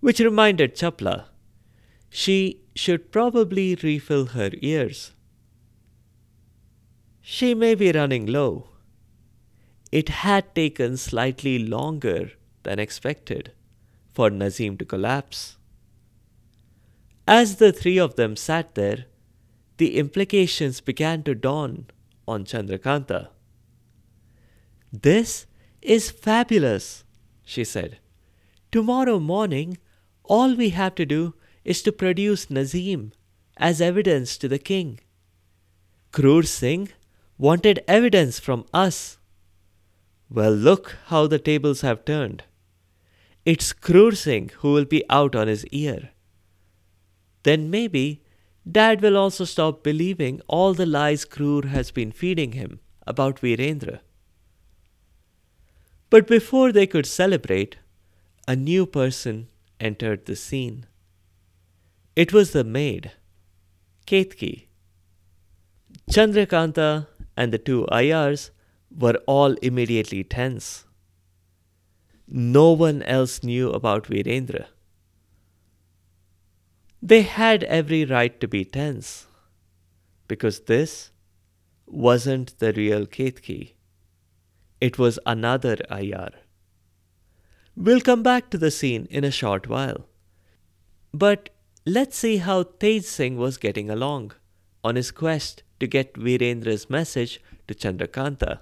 Which 0.00 0.20
reminded 0.20 0.74
Chapla 0.74 1.26
she 2.10 2.60
should 2.74 3.10
probably 3.10 3.74
refill 3.76 4.26
her 4.26 4.50
ears. 4.60 5.12
She 7.22 7.54
may 7.54 7.74
be 7.74 7.90
running 7.90 8.26
low. 8.26 8.68
It 9.90 10.10
had 10.10 10.54
taken 10.54 10.98
slightly 10.98 11.58
longer 11.58 12.32
than 12.64 12.78
expected 12.78 13.52
for 14.12 14.30
Nazim 14.30 14.76
to 14.78 14.84
collapse. 14.84 15.56
As 17.26 17.56
the 17.56 17.72
three 17.72 17.98
of 17.98 18.16
them 18.16 18.36
sat 18.36 18.74
there, 18.74 19.06
the 19.78 19.98
implications 19.98 20.80
began 20.80 21.22
to 21.22 21.34
dawn 21.34 21.86
on 22.28 22.44
Chandrakanta. 22.44 23.28
This 24.92 25.46
is 25.80 26.10
fabulous, 26.10 27.04
she 27.44 27.64
said. 27.64 27.98
Tomorrow 28.70 29.18
morning, 29.18 29.78
all 30.24 30.54
we 30.54 30.70
have 30.70 30.94
to 30.96 31.06
do 31.06 31.34
is 31.64 31.82
to 31.82 31.92
produce 31.92 32.50
Nazim 32.50 33.12
as 33.56 33.80
evidence 33.80 34.36
to 34.38 34.48
the 34.48 34.58
king. 34.58 35.00
Kroor 36.12 36.46
Singh 36.46 36.90
wanted 37.38 37.82
evidence 37.88 38.38
from 38.38 38.66
us. 38.74 39.18
Well, 40.30 40.52
look 40.52 40.96
how 41.06 41.26
the 41.26 41.38
tables 41.38 41.80
have 41.80 42.04
turned. 42.04 42.44
It's 43.44 43.72
Kroor 43.72 44.16
Singh 44.16 44.50
who 44.58 44.72
will 44.72 44.84
be 44.84 45.02
out 45.10 45.34
on 45.34 45.48
his 45.48 45.66
ear. 45.68 46.10
Then 47.42 47.70
maybe 47.70 48.22
Dad 48.70 49.02
will 49.02 49.16
also 49.16 49.44
stop 49.44 49.82
believing 49.82 50.40
all 50.46 50.74
the 50.74 50.86
lies 50.86 51.24
Kroor 51.24 51.64
has 51.64 51.90
been 51.90 52.12
feeding 52.12 52.52
him 52.52 52.78
about 53.04 53.40
Virendra. 53.40 53.98
But 56.08 56.28
before 56.28 56.70
they 56.70 56.86
could 56.86 57.06
celebrate, 57.06 57.78
a 58.46 58.54
new 58.54 58.86
person 58.86 59.48
entered 59.80 60.26
the 60.26 60.36
scene. 60.36 60.86
It 62.14 62.32
was 62.32 62.52
the 62.52 62.62
maid, 62.62 63.12
Ketki. 64.06 64.66
Chandrakanta 66.10 67.08
and 67.36 67.52
the 67.52 67.58
two 67.58 67.86
Ayars 67.90 68.50
were 68.96 69.20
all 69.26 69.54
immediately 69.54 70.22
tense. 70.22 70.84
No 72.34 72.72
one 72.72 73.02
else 73.02 73.42
knew 73.42 73.70
about 73.70 74.04
Virendra. 74.04 74.68
They 77.02 77.20
had 77.20 77.62
every 77.64 78.06
right 78.06 78.40
to 78.40 78.48
be 78.48 78.64
tense, 78.64 79.26
because 80.28 80.60
this 80.60 81.10
wasn't 81.84 82.58
the 82.58 82.72
real 82.72 83.04
Ketki. 83.04 83.74
It 84.80 84.98
was 84.98 85.18
another 85.26 85.76
Ayar. 85.90 86.30
We'll 87.76 88.00
come 88.00 88.22
back 88.22 88.48
to 88.48 88.56
the 88.56 88.70
scene 88.70 89.06
in 89.10 89.24
a 89.24 89.30
short 89.30 89.68
while. 89.68 90.06
But 91.12 91.50
let's 91.84 92.16
see 92.16 92.38
how 92.38 92.62
Tej 92.62 93.00
Singh 93.00 93.36
was 93.36 93.58
getting 93.58 93.90
along 93.90 94.32
on 94.82 94.96
his 94.96 95.10
quest 95.10 95.64
to 95.80 95.86
get 95.86 96.14
Virendra's 96.14 96.88
message 96.88 97.42
to 97.68 97.74
Chandrakanta. 97.74 98.60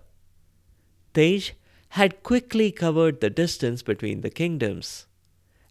Tej 1.15 1.53
had 1.91 2.23
quickly 2.23 2.71
covered 2.71 3.21
the 3.21 3.31
distance 3.31 3.83
between 3.83 4.21
the 4.21 4.31
kingdoms 4.31 5.07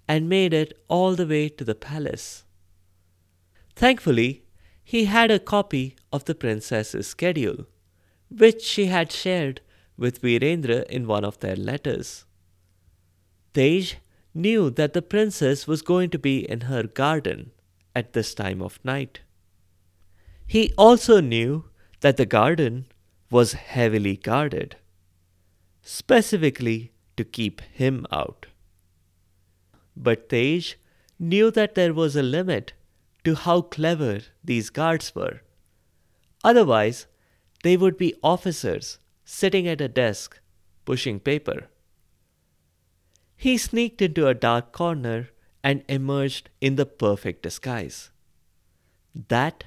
and 0.08 0.28
made 0.28 0.54
it 0.54 0.78
all 0.88 1.16
the 1.16 1.28
way 1.28 1.48
to 1.48 1.64
the 1.64 1.76
palace. 1.76 2.44
Thankfully, 3.76 4.44
he 4.84 5.06
had 5.06 5.32
a 5.32 5.40
copy 5.40 5.96
of 6.12 6.26
the 6.26 6.36
princess's 6.36 7.08
schedule, 7.08 7.68
which 8.30 8.62
she 8.62 8.88
had 8.88 9.12
shared 9.12 9.62
with 9.98 10.22
Virendra 10.22 10.86
in 10.88 11.08
one 11.08 11.24
of 11.24 11.40
their 11.40 11.56
letters. 11.56 12.26
Tej 13.54 14.00
knew 14.34 14.70
that 14.70 14.94
the 14.94 15.02
princess 15.02 15.68
was 15.68 15.82
going 15.82 16.10
to 16.10 16.20
be 16.20 16.40
in 16.50 16.62
her 16.62 16.84
garden 16.84 17.52
at 17.96 18.14
this 18.14 18.34
time 18.34 18.62
of 18.62 18.80
night. 18.84 19.22
He 20.46 20.74
also 20.78 21.22
knew 21.22 21.66
that 22.02 22.18
the 22.18 22.26
garden 22.26 22.88
was 23.30 23.54
heavily 23.54 24.16
guarded, 24.16 24.76
specifically 25.82 26.92
to 27.18 27.24
keep 27.24 27.62
him 27.62 28.06
out. 28.12 28.48
But 29.96 30.30
Tej 30.30 30.76
knew 31.20 31.52
that 31.52 31.76
there 31.76 31.94
was 31.94 32.16
a 32.16 32.24
limit 32.24 32.74
to 33.24 33.36
how 33.36 33.62
clever 33.62 34.22
these 34.44 34.70
guards 34.70 35.14
were. 35.14 35.42
Otherwise, 36.44 37.08
they 37.64 37.76
would 37.76 37.98
be 37.98 38.16
officers 38.24 39.00
sitting 39.26 39.68
at 39.68 39.82
a 39.82 39.90
desk 39.90 40.40
pushing 40.86 41.20
paper. 41.20 41.68
He 43.36 43.58
sneaked 43.58 44.02
into 44.02 44.28
a 44.28 44.34
dark 44.34 44.72
corner 44.72 45.30
and 45.64 45.84
emerged 45.90 46.50
in 46.62 46.76
the 46.78 46.86
perfect 46.86 47.44
disguise 47.44 48.12
that 49.28 49.66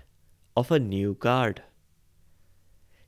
of 0.57 0.71
a 0.71 0.79
new 0.79 1.15
guard. 1.15 1.63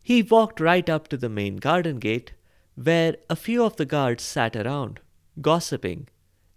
He 0.03 0.23
walked 0.23 0.61
right 0.61 0.89
up 0.89 1.09
to 1.09 1.17
the 1.17 1.29
main 1.29 1.57
garden 1.57 1.99
gate, 1.99 2.34
where 2.75 3.17
a 3.31 3.37
few 3.37 3.65
of 3.65 3.77
the 3.77 3.85
guards 3.85 4.23
sat 4.23 4.57
around, 4.57 5.01
gossiping 5.41 6.09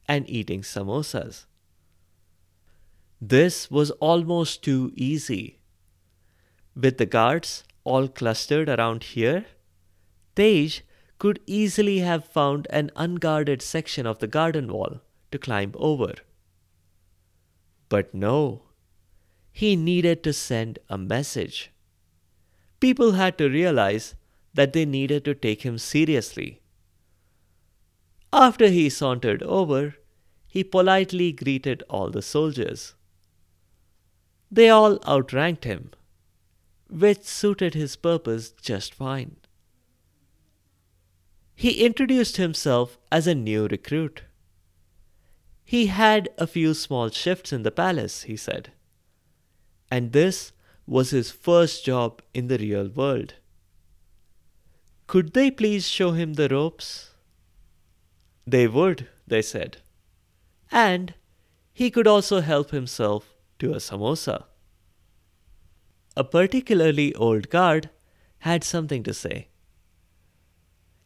and 0.08 0.30
eating 0.30 0.62
samosas. 0.62 1.46
This 3.22 3.70
was 3.70 3.92
almost 3.92 4.64
too 4.64 4.92
easy. 4.96 5.60
With 6.76 6.98
the 6.98 7.06
guards 7.06 7.64
all 7.84 8.08
clustered 8.08 8.70
around 8.70 9.04
here, 9.04 9.46
Tej 10.36 10.82
could 11.18 11.40
easily 11.48 12.00
have 12.00 12.26
found 12.26 12.68
an 12.70 12.92
unguarded 12.96 13.62
section 13.62 14.06
of 14.06 14.20
the 14.20 14.28
garden 14.28 14.72
wall 14.72 15.02
to 15.32 15.40
climb 15.40 15.72
over. 15.76 16.14
But 17.90 18.14
no, 18.14 18.64
he 19.52 19.76
needed 19.76 20.24
to 20.24 20.34
send 20.34 20.78
a 20.88 20.98
message. 20.98 21.72
People 22.80 23.14
had 23.14 23.38
to 23.40 23.50
realize 23.50 24.14
that 24.58 24.74
they 24.74 24.86
needed 24.86 25.24
to 25.24 25.36
take 25.36 25.62
him 25.62 25.78
seriously. 25.78 26.62
After 28.34 28.70
he 28.70 28.90
sauntered 28.90 29.44
over, 29.44 29.96
he 30.48 30.64
politely 30.64 31.32
greeted 31.32 31.84
all 31.88 32.10
the 32.10 32.24
soldiers. 32.24 32.96
They 34.52 34.68
all 34.70 35.00
outranked 35.08 35.64
him, 35.64 35.92
which 36.90 37.22
suited 37.24 37.76
his 37.76 37.96
purpose 37.96 38.50
just 38.50 38.96
fine. 38.96 39.36
He 41.56 41.86
introduced 41.86 42.38
himself 42.38 42.98
as 43.12 43.28
a 43.28 43.36
new 43.36 43.68
recruit. 43.68 44.24
He 45.64 45.86
had 45.88 46.30
a 46.40 46.48
few 46.48 46.74
small 46.74 47.10
shifts 47.10 47.54
in 47.54 47.62
the 47.62 47.72
palace, 47.72 48.24
he 48.24 48.36
said. 48.36 48.72
And 49.92 50.14
this 50.14 50.52
was 50.88 51.12
his 51.12 51.30
first 51.30 51.86
job 51.86 52.24
in 52.34 52.48
the 52.48 52.58
real 52.58 52.88
world. 52.88 53.36
Could 55.08 55.34
they 55.34 55.50
please 55.50 55.88
show 55.88 56.12
him 56.12 56.34
the 56.34 56.50
ropes? 56.50 57.12
They 58.46 58.68
would, 58.68 59.08
they 59.26 59.42
said. 59.42 59.78
And 60.70 61.14
he 61.74 61.90
could 61.90 62.08
also 62.08 62.42
help 62.42 62.72
himself 62.72 63.34
to 63.60 63.72
a 63.72 63.80
samosa. 63.80 64.46
A 66.16 66.24
particularly 66.24 67.16
old 67.16 67.50
guard 67.50 67.90
had 68.40 68.64
something 68.64 69.04
to 69.04 69.14
say. 69.14 69.48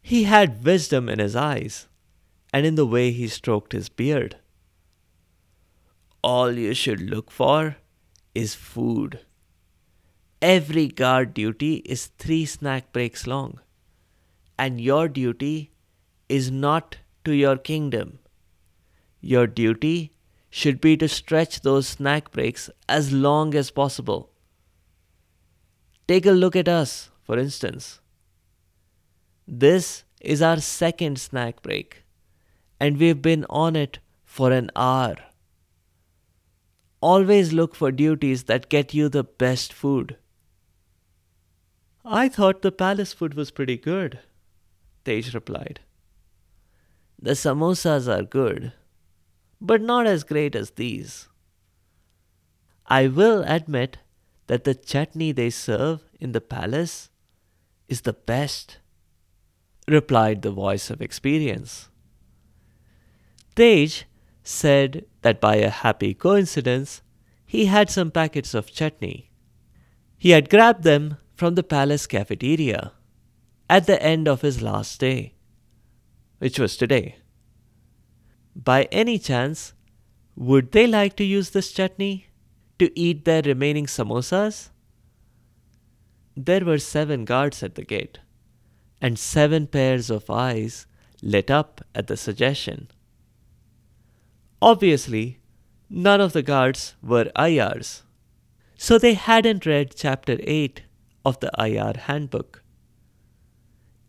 He 0.02 0.24
had 0.24 0.64
wisdom 0.66 1.08
in 1.08 1.20
his 1.20 1.36
eyes 1.36 1.88
and 2.52 2.66
in 2.66 2.76
the 2.76 2.86
way 2.86 3.12
he 3.12 3.28
stroked 3.28 3.74
his 3.74 3.90
beard. 3.90 4.38
All 6.24 6.52
you 6.52 6.74
should 6.74 7.02
look 7.02 7.30
for 7.30 7.78
is 8.34 8.56
food. 8.56 9.20
Every 10.42 10.88
guard 10.88 11.34
duty 11.34 11.76
is 11.86 12.08
three 12.08 12.46
snack 12.46 12.92
breaks 12.92 13.28
long, 13.28 13.60
and 14.58 14.80
your 14.80 15.08
duty 15.08 15.72
is 16.30 16.52
not 16.52 16.98
to 17.26 17.34
your 17.34 17.58
kingdom. 17.58 18.20
Your 19.20 19.48
duty 19.48 20.12
should 20.50 20.82
be 20.82 20.98
to 20.98 21.08
stretch 21.08 21.62
those 21.62 21.88
snack 21.88 22.32
breaks 22.32 22.70
as 22.90 23.12
long 23.14 23.56
as 23.56 23.72
possible. 23.72 24.30
Take 26.08 26.26
a 26.26 26.32
look 26.32 26.56
at 26.56 26.68
us, 26.68 27.10
for 27.24 27.38
instance. 27.38 28.02
This 29.48 30.04
is 30.20 30.42
our 30.42 30.60
second 30.60 31.20
snack 31.20 31.62
break, 31.62 32.04
and 32.80 32.98
we've 32.98 33.22
been 33.22 33.46
on 33.50 33.76
it 33.76 34.00
for 34.26 34.52
an 34.52 34.72
hour. 34.76 35.16
Always 37.02 37.52
look 37.52 37.74
for 37.76 37.92
duties 37.92 38.44
that 38.44 38.70
get 38.70 38.94
you 38.94 39.10
the 39.10 39.24
best 39.24 39.74
food. 39.74 40.18
I 42.04 42.30
thought 42.30 42.62
the 42.62 42.72
palace 42.72 43.14
food 43.14 43.34
was 43.34 43.52
pretty 43.52 43.78
good, 43.78 44.20
Tej 45.06 45.32
replied. 45.34 45.80
The 47.22 47.32
samosas 47.32 48.08
are 48.08 48.24
good, 48.24 48.74
but 49.60 49.82
not 49.82 50.08
as 50.08 50.24
great 50.24 50.56
as 50.56 50.72
these. 50.72 51.28
I 52.88 53.08
will 53.08 53.44
admit 53.44 53.98
that 54.48 54.64
the 54.64 54.76
chutney 54.76 55.32
they 55.32 55.50
serve 55.50 56.04
in 56.20 56.32
the 56.32 56.42
palace 56.42 57.10
is 57.88 58.02
the 58.02 58.14
best 58.14 58.80
replied 59.88 60.42
the 60.42 60.52
voice 60.52 60.90
of 60.90 61.02
experience. 61.02 61.90
Tej 63.56 64.06
said 64.44 65.06
that 65.22 65.42
by 65.42 65.56
a 65.56 65.70
happy 65.70 66.14
coincidence, 66.14 67.02
he 67.46 67.66
had 67.66 67.90
some 67.90 68.12
packets 68.12 68.54
of 68.54 68.72
chutney. 68.72 69.32
He 70.18 70.32
had 70.32 70.50
grabbed 70.50 70.84
them 70.84 71.18
from 71.36 71.56
the 71.56 71.64
palace 71.64 72.08
cafeteria 72.08 72.94
at 73.72 73.88
the 73.88 74.04
end 74.04 74.28
of 74.28 74.42
his 74.42 74.62
last 74.62 75.00
day, 75.00 75.34
which 76.40 76.60
was 76.60 76.76
today. 76.76 77.16
By 78.54 78.84
any 78.92 79.18
chance, 79.18 79.72
would 80.36 80.74
they 80.74 80.88
like 80.88 81.16
to 81.16 81.24
use 81.24 81.52
this 81.52 81.72
chutney 81.72 82.28
to 82.80 82.92
eat 83.00 83.24
their 83.24 83.42
remaining 83.42 83.86
samosas? 83.86 84.72
There 86.36 86.66
were 86.66 86.80
seven 86.80 87.24
guards 87.24 87.64
at 87.64 87.76
the 87.76 87.86
gate 87.86 88.20
and 89.02 89.18
seven 89.18 89.68
pairs 89.68 90.10
of 90.10 90.30
eyes 90.30 90.86
lit 91.22 91.50
up 91.50 91.80
at 91.96 92.08
the 92.08 92.18
suggestion. 92.18 92.90
Obviously, 94.62 95.40
none 95.90 96.20
of 96.20 96.34
the 96.34 96.44
guards 96.44 96.96
were 97.02 97.32
Ayars, 97.38 98.02
so 98.78 98.98
they 98.98 99.14
hadn't 99.14 99.66
read 99.66 99.96
chapter 99.96 100.38
8 100.42 100.82
of 101.24 101.40
the 101.40 101.52
Ayar 101.58 101.96
handbook. 101.96 102.61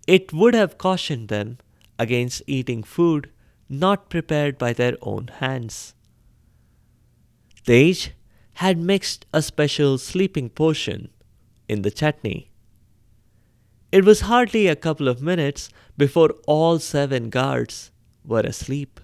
It 0.07 0.33
would 0.33 0.55
have 0.55 0.79
cautioned 0.79 1.29
them 1.29 1.59
against 1.99 2.43
eating 2.47 2.83
food 2.83 3.31
not 3.69 4.11
prepared 4.11 4.59
by 4.59 4.73
their 4.73 4.97
own 5.01 5.29
hands. 5.29 5.95
Tej 7.65 8.13
had 8.55 8.79
mixed 8.79 9.25
a 9.33 9.41
special 9.41 9.99
sleeping 9.99 10.51
potion 10.51 11.11
in 11.69 11.83
the 11.83 11.91
chutney. 11.91 12.51
It 13.93 14.05
was 14.05 14.23
hardly 14.23 14.67
a 14.67 14.77
couple 14.77 15.09
of 15.09 15.23
minutes 15.23 15.69
before 15.97 16.31
all 16.47 16.79
seven 16.79 17.31
guards 17.31 17.93
were 18.25 18.41
asleep. 18.41 19.01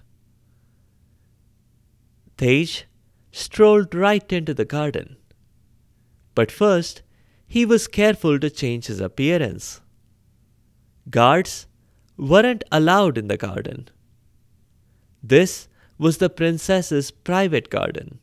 Tej 2.37 2.85
strolled 3.31 3.93
right 3.93 4.31
into 4.33 4.53
the 4.53 4.65
garden. 4.65 5.17
But 6.35 6.51
first, 6.51 7.01
he 7.47 7.65
was 7.65 7.87
careful 7.87 8.39
to 8.39 8.49
change 8.49 8.87
his 8.87 8.99
appearance. 8.99 9.81
Guards 11.09 11.67
weren't 12.17 12.63
allowed 12.71 13.17
in 13.17 13.27
the 13.27 13.37
garden. 13.37 13.89
This 15.23 15.67
was 15.97 16.17
the 16.17 16.29
princess's 16.29 17.11
private 17.11 17.69
garden. 17.69 18.19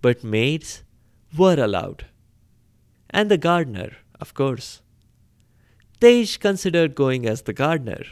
But 0.00 0.22
maids 0.24 0.84
were 1.36 1.62
allowed, 1.62 2.06
and 3.10 3.30
the 3.30 3.38
gardener 3.38 3.96
of 4.20 4.34
course. 4.34 4.82
Tej 6.00 6.26
considered 6.38 6.94
going 6.94 7.26
as 7.26 7.42
the 7.42 7.52
gardener, 7.52 8.04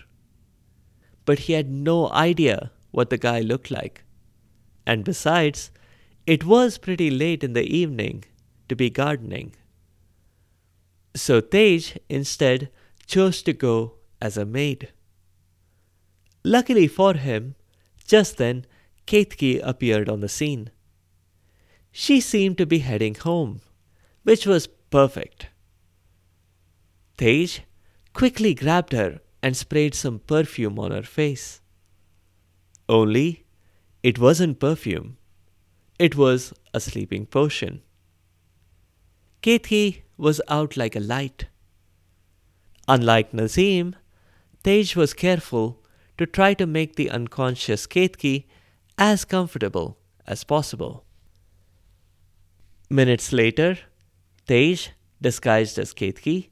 but 1.25 1.40
he 1.40 1.53
had 1.53 1.71
no 1.71 2.11
idea 2.11 2.71
what 2.90 3.11
the 3.11 3.19
guy 3.19 3.40
looked 3.40 3.71
like. 3.71 4.05
And 4.87 5.05
besides, 5.05 5.71
it 6.27 6.45
was 6.45 6.79
pretty 6.79 7.11
late 7.11 7.45
in 7.45 7.53
the 7.53 7.64
evening 7.64 8.25
to 8.69 8.77
be 8.77 8.90
gardening. 8.90 9.55
So 11.14 11.40
Tej 11.40 11.99
instead 12.09 12.71
chose 13.07 13.42
to 13.42 13.53
go 13.53 13.95
as 14.21 14.37
a 14.37 14.45
maid. 14.45 14.92
Luckily 16.45 16.87
for 16.87 17.14
him, 17.14 17.55
just 18.05 18.37
then 18.37 18.66
Ketki 19.07 19.61
appeared 19.62 20.09
on 20.09 20.21
the 20.21 20.29
scene. 20.29 20.71
She 21.92 22.21
seemed 22.21 22.59
to 22.59 22.66
be 22.66 22.81
heading 22.81 23.14
home, 23.14 23.61
which 24.23 24.47
was 24.47 24.66
perfect. 24.66 25.49
Tej 27.16 27.64
quickly 28.12 28.55
grabbed 28.55 28.92
her 28.92 29.21
and 29.42 29.57
sprayed 29.57 29.95
some 29.95 30.19
perfume 30.19 30.79
on 30.79 30.90
her 30.90 31.03
face. 31.03 31.61
Only 32.88 33.45
it 34.03 34.19
wasn't 34.19 34.61
perfume, 34.61 35.16
it 35.99 36.14
was 36.14 36.53
a 36.75 36.81
sleeping 36.81 37.27
potion. 37.27 37.83
Ketki 39.42 40.03
was 40.16 40.40
out 40.49 40.77
like 40.77 40.95
a 40.95 41.01
light. 41.01 41.47
Unlike 42.88 43.35
Nazim, 43.35 43.96
Tej 44.62 44.94
was 44.94 45.12
careful 45.12 45.83
to 46.18 46.27
try 46.27 46.55
to 46.55 46.66
make 46.66 46.96
the 46.96 47.11
unconscious 47.11 47.87
Ketki 47.87 48.46
as 48.96 49.25
comfortable 49.25 49.99
as 50.27 50.44
possible. 50.44 51.05
Minutes 52.88 53.33
later, 53.33 53.79
Tej, 54.46 54.92
disguised 55.20 55.79
as 55.79 55.92
Ketki, 55.92 56.51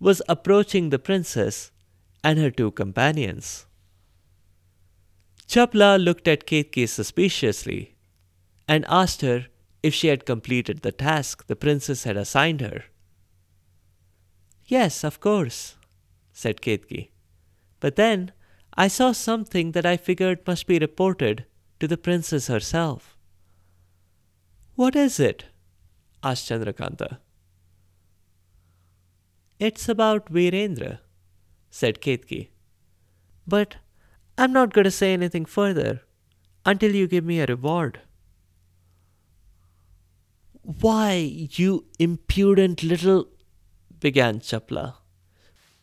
was 0.00 0.22
approaching 0.28 0.90
the 0.90 0.98
princess 0.98 1.70
and 2.22 2.38
her 2.38 2.50
two 2.50 2.70
companions. 2.70 3.66
Chapla 5.46 6.02
looked 6.02 6.26
at 6.26 6.46
Ketki 6.46 6.88
suspiciously 6.88 7.94
and 8.66 8.86
asked 8.88 9.20
her 9.20 9.46
if 9.82 9.92
she 9.92 10.08
had 10.08 10.24
completed 10.24 10.80
the 10.80 10.92
task 10.92 11.46
the 11.46 11.56
princess 11.56 12.04
had 12.04 12.16
assigned 12.16 12.62
her. 12.62 12.84
Yes, 14.66 15.04
of 15.04 15.20
course, 15.20 15.76
said 16.32 16.60
Ketki. 16.60 17.10
But 17.80 17.96
then 17.96 18.32
I 18.74 18.88
saw 18.88 19.12
something 19.12 19.72
that 19.72 19.86
I 19.86 19.96
figured 19.96 20.46
must 20.46 20.66
be 20.66 20.78
reported 20.78 21.44
to 21.80 21.86
the 21.86 21.98
princess 21.98 22.46
herself. 22.46 23.16
What 24.74 24.96
is 24.96 25.20
it? 25.20 25.44
asked 26.22 26.48
Chandrakanta. 26.48 27.18
It's 29.60 29.88
about 29.88 30.32
Virendra, 30.32 30.98
said 31.70 32.00
Ketki. 32.00 32.48
But 33.46 33.76
I'm 34.36 34.52
not 34.52 34.72
going 34.72 34.84
to 34.84 34.90
say 34.90 35.12
anything 35.12 35.44
further 35.44 36.02
until 36.64 36.94
you 36.94 37.06
give 37.06 37.24
me 37.24 37.40
a 37.40 37.46
reward. 37.46 38.00
Why, 40.62 41.12
you 41.12 41.84
impudent 41.98 42.82
little. 42.82 43.28
Began 44.04 44.38
Chapla. 44.38 44.96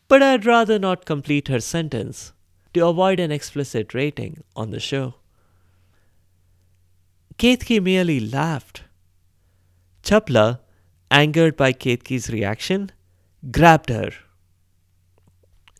But 0.06 0.22
I'd 0.22 0.46
rather 0.46 0.78
not 0.78 1.04
complete 1.04 1.48
her 1.48 1.58
sentence 1.58 2.32
to 2.72 2.86
avoid 2.86 3.18
an 3.18 3.32
explicit 3.32 3.94
rating 3.94 4.44
on 4.54 4.70
the 4.70 4.78
show. 4.78 5.14
Ketki 7.36 7.80
merely 7.82 8.20
laughed. 8.20 8.84
Chapla, 10.04 10.60
angered 11.10 11.56
by 11.56 11.72
Ketki's 11.72 12.30
reaction, 12.30 12.92
grabbed 13.50 13.88
her. 13.88 14.10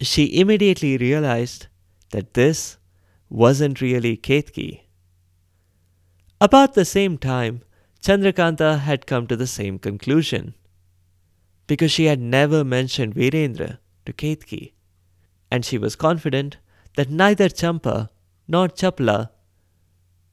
She 0.01 0.41
immediately 0.41 0.97
realized 0.97 1.69
that 2.11 2.35
this 2.35 2.77
wasn't 3.29 3.81
really 3.81 4.17
Ketki. 4.17 4.81
About 6.41 6.75
the 6.75 6.85
same 6.85 7.19
time, 7.19 7.63
Chandrakanta 8.01 8.81
had 8.81 9.07
come 9.07 9.29
to 9.29 9.37
the 9.37 9.47
same 9.47 9.79
conclusion 9.79 10.55
because 11.73 11.91
she 11.91 12.05
had 12.05 12.21
never 12.21 12.63
mentioned 12.63 13.15
Virendra 13.15 13.79
to 14.05 14.13
Ketki, 14.13 14.75
and 15.51 15.65
she 15.65 15.79
was 15.79 15.97
confident 15.97 16.59
that 16.97 17.09
neither 17.09 17.49
Champa 17.49 18.11
nor 18.47 18.69
Chapla 18.69 19.31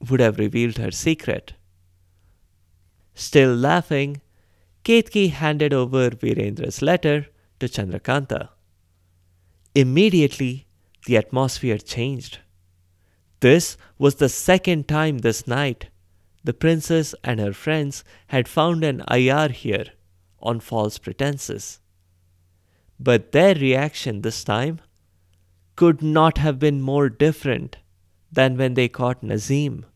would 0.06 0.20
have 0.20 0.38
revealed 0.38 0.76
her 0.76 0.90
secret. 0.90 1.54
Still 3.14 3.54
laughing, 3.54 4.20
Ketki 4.84 5.30
handed 5.30 5.72
over 5.72 6.10
Virendra's 6.10 6.82
letter 6.82 7.28
to 7.58 7.68
Chandrakanta. 7.68 8.50
Immediately, 9.74 10.66
the 11.06 11.16
atmosphere 11.16 11.78
changed. 11.78 12.40
This 13.40 13.78
was 13.96 14.16
the 14.16 14.28
second 14.28 14.88
time 14.88 15.20
this 15.20 15.46
night 15.46 15.88
the 16.44 16.52
princess 16.52 17.14
and 17.24 17.40
her 17.40 17.54
friends 17.54 18.04
had 18.26 18.46
found 18.46 18.84
an 18.84 19.02
ayar 19.08 19.48
here 19.48 19.86
on 20.42 20.60
false 20.60 20.98
pretenses. 20.98 21.80
But 22.98 23.32
their 23.32 23.54
reaction 23.54 24.22
this 24.22 24.44
time 24.44 24.80
could 25.76 26.02
not 26.02 26.38
have 26.38 26.58
been 26.58 26.80
more 26.80 27.08
different 27.08 27.76
than 28.30 28.56
when 28.56 28.74
they 28.74 28.88
caught 28.88 29.22
Nazim. 29.22 29.86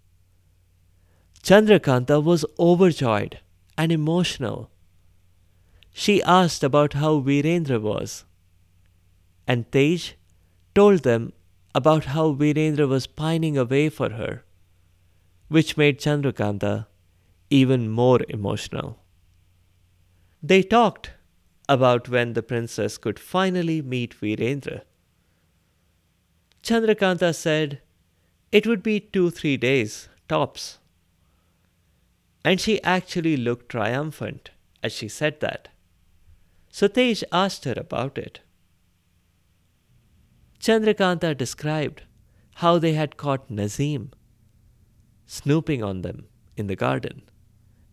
Chandrakanta 1.43 2.23
was 2.23 2.45
overjoyed 2.59 3.41
and 3.77 3.93
emotional. 3.93 4.71
She 5.93 6.23
asked 6.23 6.65
about 6.65 6.95
how 6.95 7.21
Virendra 7.21 7.81
was, 7.81 8.25
and 9.47 9.71
Tej 9.71 10.15
told 10.75 11.03
them 11.03 11.33
about 11.75 12.07
how 12.07 12.33
Virendra 12.33 12.89
was 12.89 13.07
pining 13.07 13.59
away 13.59 13.89
for 13.89 14.11
her 14.11 14.45
which 15.49 15.77
made 15.77 16.01
Chandrakanta 16.01 16.87
even 17.51 17.89
more 17.89 18.21
emotional. 18.29 19.04
They 20.47 20.63
talked 20.63 21.13
about 21.71 22.11
when 22.11 22.35
the 22.35 22.43
princess 22.43 22.99
could 22.99 23.19
finally 23.19 23.81
meet 23.81 24.15
Virendra. 24.21 24.83
Chandrakanta 26.63 27.35
said 27.35 27.81
it 28.53 28.67
would 28.67 28.83
be 28.83 29.01
two, 29.01 29.31
three 29.31 29.57
days, 29.57 30.11
tops. 30.29 30.81
And 32.45 32.61
she 32.61 32.83
actually 32.83 33.39
looked 33.39 33.71
triumphant 33.71 34.51
as 34.83 34.93
she 34.93 35.09
said 35.09 35.41
that. 35.41 35.69
So 36.69 36.89
Tej 36.89 37.23
asked 37.33 37.65
her 37.65 37.79
about 37.79 38.19
it. 38.19 38.41
Chandrakanta 40.61 41.35
described 41.35 42.03
how 42.57 42.79
they 42.79 42.93
had 42.93 43.17
caught 43.17 43.51
Nazim 43.51 44.13
snooping 45.25 45.83
on 45.83 46.03
them 46.03 46.27
in 46.55 46.67
the 46.67 46.77
garden, 46.77 47.23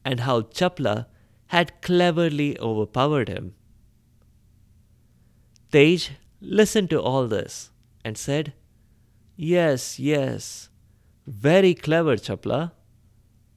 and 0.03 0.19
how 0.19 0.41
Chapla 0.41 1.05
had 1.51 1.81
cleverly 1.81 2.57
overpowered 2.59 3.27
him. 3.27 3.53
Tej 5.73 6.17
listened 6.39 6.89
to 6.89 7.01
all 7.01 7.27
this 7.27 7.71
and 8.05 8.17
said, 8.17 8.53
Yes, 9.35 9.99
yes, 9.99 10.69
very 11.27 11.73
clever, 11.73 12.15
Chapla. 12.15 12.71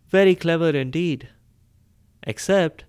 Very 0.09 0.35
clever 0.35 0.71
indeed. 0.71 1.29
Except 2.25 2.85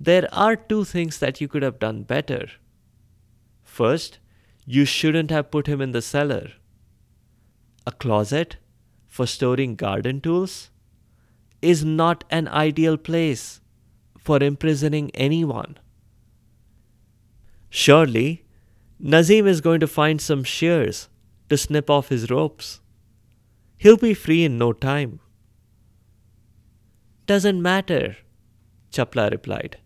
there 0.00 0.26
are 0.32 0.56
two 0.56 0.84
things 0.84 1.18
that 1.18 1.38
you 1.38 1.48
could 1.48 1.62
have 1.62 1.78
done 1.78 2.02
better. 2.04 2.48
First, 3.62 4.20
you 4.64 4.86
shouldn't 4.86 5.30
have 5.30 5.50
put 5.50 5.66
him 5.66 5.82
in 5.82 5.92
the 5.92 6.00
cellar. 6.00 6.52
A 7.86 7.92
closet 7.92 8.56
for 9.06 9.26
storing 9.26 9.76
garden 9.76 10.22
tools 10.22 10.70
is 11.60 11.84
not 11.84 12.24
an 12.30 12.48
ideal 12.48 12.96
place 12.96 13.60
for 14.26 14.42
imprisoning 14.42 15.10
anyone. 15.14 15.78
Surely, 17.70 18.44
Nazim 18.98 19.46
is 19.46 19.60
going 19.60 19.78
to 19.78 19.86
find 19.86 20.20
some 20.20 20.42
shears 20.42 21.08
to 21.48 21.56
snip 21.56 21.88
off 21.88 22.08
his 22.08 22.28
ropes. 22.28 22.80
He'll 23.78 23.96
be 23.96 24.14
free 24.14 24.44
in 24.44 24.58
no 24.58 24.72
time. 24.72 25.20
Doesn't 27.26 27.62
matter, 27.62 28.16
Chapla 28.90 29.30
replied. 29.30 29.76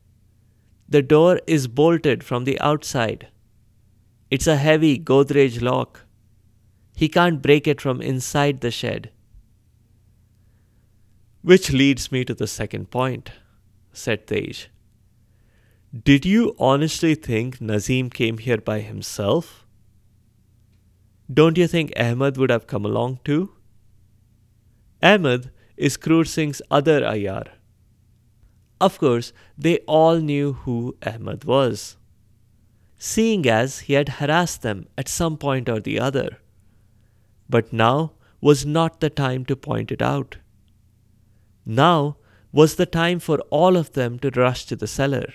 The 0.89 1.03
door 1.03 1.41
is 1.47 1.67
bolted 1.67 2.25
from 2.25 2.45
the 2.45 2.59
outside. 2.61 3.29
It's 4.31 4.47
a 4.47 4.57
heavy 4.57 4.99
Godrej 4.99 5.61
lock. 5.61 6.07
He 6.97 7.09
can't 7.09 7.43
break 7.43 7.67
it 7.67 7.81
from 7.81 8.01
inside 8.01 8.63
the 8.63 8.71
shed. 8.71 9.11
Which 11.43 11.73
leads 11.73 12.11
me 12.11 12.25
to 12.25 12.35
the 12.35 12.47
second 12.47 12.91
point, 12.91 13.31
said 13.93 14.27
Tej. 14.27 14.69
Did 16.05 16.25
you 16.25 16.55
honestly 16.59 17.15
think 17.15 17.61
Nazim 17.61 18.11
came 18.11 18.39
here 18.39 18.59
by 18.59 18.81
himself? 18.81 19.67
Don't 21.33 21.59
you 21.59 21.67
think 21.67 21.93
Ahmed 21.97 22.37
would 22.37 22.51
have 22.51 22.67
come 22.67 22.85
along 22.85 23.21
too? 23.25 23.53
Ahmed 25.03 25.51
is 25.77 25.97
Kroor 25.97 26.27
Singh's 26.27 26.63
other 26.71 27.05
ayar. 27.05 27.47
Of 28.81 28.99
course, 28.99 29.33
they 29.57 29.79
all 29.81 30.17
knew 30.19 30.53
who 30.53 30.97
Ahmed 31.05 31.45
was. 31.45 31.97
seeing 33.03 33.49
as 33.49 33.81
he 33.81 33.95
had 33.95 34.11
harassed 34.21 34.61
them 34.61 34.87
at 34.99 35.09
some 35.09 35.39
point 35.39 35.69
or 35.71 35.81
the 35.81 35.99
other. 35.99 36.39
But 37.49 37.73
now 37.73 38.13
was 38.43 38.67
not 38.67 39.01
the 39.01 39.09
time 39.09 39.47
to 39.47 39.57
point 39.57 39.91
it 39.91 40.03
out. 40.03 40.37
Now 41.65 42.19
was 42.53 42.75
the 42.75 42.87
time 42.87 43.21
for 43.21 43.39
all 43.51 43.77
of 43.77 43.93
them 43.93 44.19
to 44.19 44.31
rush 44.31 44.67
to 44.67 44.77
the 44.77 44.87
cellar. 44.87 45.33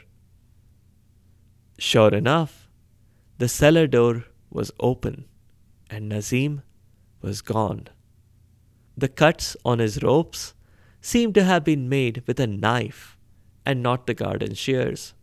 Sure 1.77 2.13
enough, 2.13 2.69
the 3.37 3.47
cellar 3.47 3.87
door 3.87 4.25
was 4.49 4.71
open 4.79 5.25
and 5.89 6.09
Nazim 6.09 6.61
was 7.21 7.41
gone. 7.41 7.87
The 8.97 9.09
cuts 9.09 9.57
on 9.65 9.79
his 9.79 10.01
ropes 10.01 10.53
seemed 11.01 11.35
to 11.35 11.43
have 11.43 11.63
been 11.63 11.89
made 11.89 12.23
with 12.25 12.39
a 12.39 12.47
knife 12.47 13.17
and 13.65 13.83
not 13.83 14.07
the 14.07 14.13
garden 14.13 14.53
shears. 14.53 15.13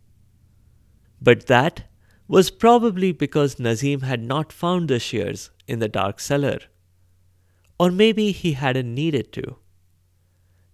But 1.21 1.47
that 1.47 1.85
was 2.27 2.51
probably 2.51 3.11
because 3.11 3.59
Nazim 3.59 4.01
had 4.01 4.21
not 4.21 4.53
found 4.53 4.87
the 4.87 4.99
shears 4.99 5.51
in 5.67 5.79
the 5.79 5.87
dark 5.87 6.19
cellar. 6.19 6.59
Or 7.79 7.91
maybe 7.91 8.31
he 8.31 8.53
hadn't 8.53 8.93
needed 8.93 9.31
to. 9.33 9.57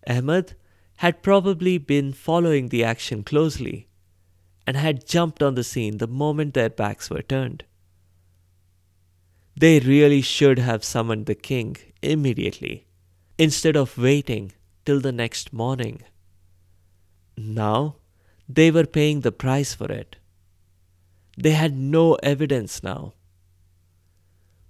Ahmed 0.07 0.55
had 0.99 1.23
probably 1.23 1.77
been 1.77 2.11
following 2.11 2.67
the 2.67 2.83
action 2.83 3.23
closely 3.23 3.87
and 4.67 4.75
had 4.75 5.07
jumped 5.07 5.41
on 5.41 5.55
the 5.55 5.63
scene 5.63 5.97
the 5.97 6.07
moment 6.07 6.53
their 6.53 6.69
backs 6.69 7.09
were 7.09 7.21
turned. 7.21 7.63
They 9.55 9.79
really 9.79 10.21
should 10.21 10.59
have 10.59 10.83
summoned 10.83 11.25
the 11.25 11.35
king 11.35 11.77
immediately 12.01 12.85
instead 13.37 13.77
of 13.77 13.97
waiting 13.97 14.51
till 14.85 14.99
the 14.99 15.13
next 15.13 15.53
morning. 15.53 16.01
Now 17.37 17.95
they 18.49 18.69
were 18.69 18.85
paying 18.85 19.21
the 19.21 19.31
price 19.31 19.73
for 19.73 19.89
it. 19.89 20.17
They 21.37 21.51
had 21.51 21.77
no 21.77 22.15
evidence 22.15 22.83
now. 22.83 23.13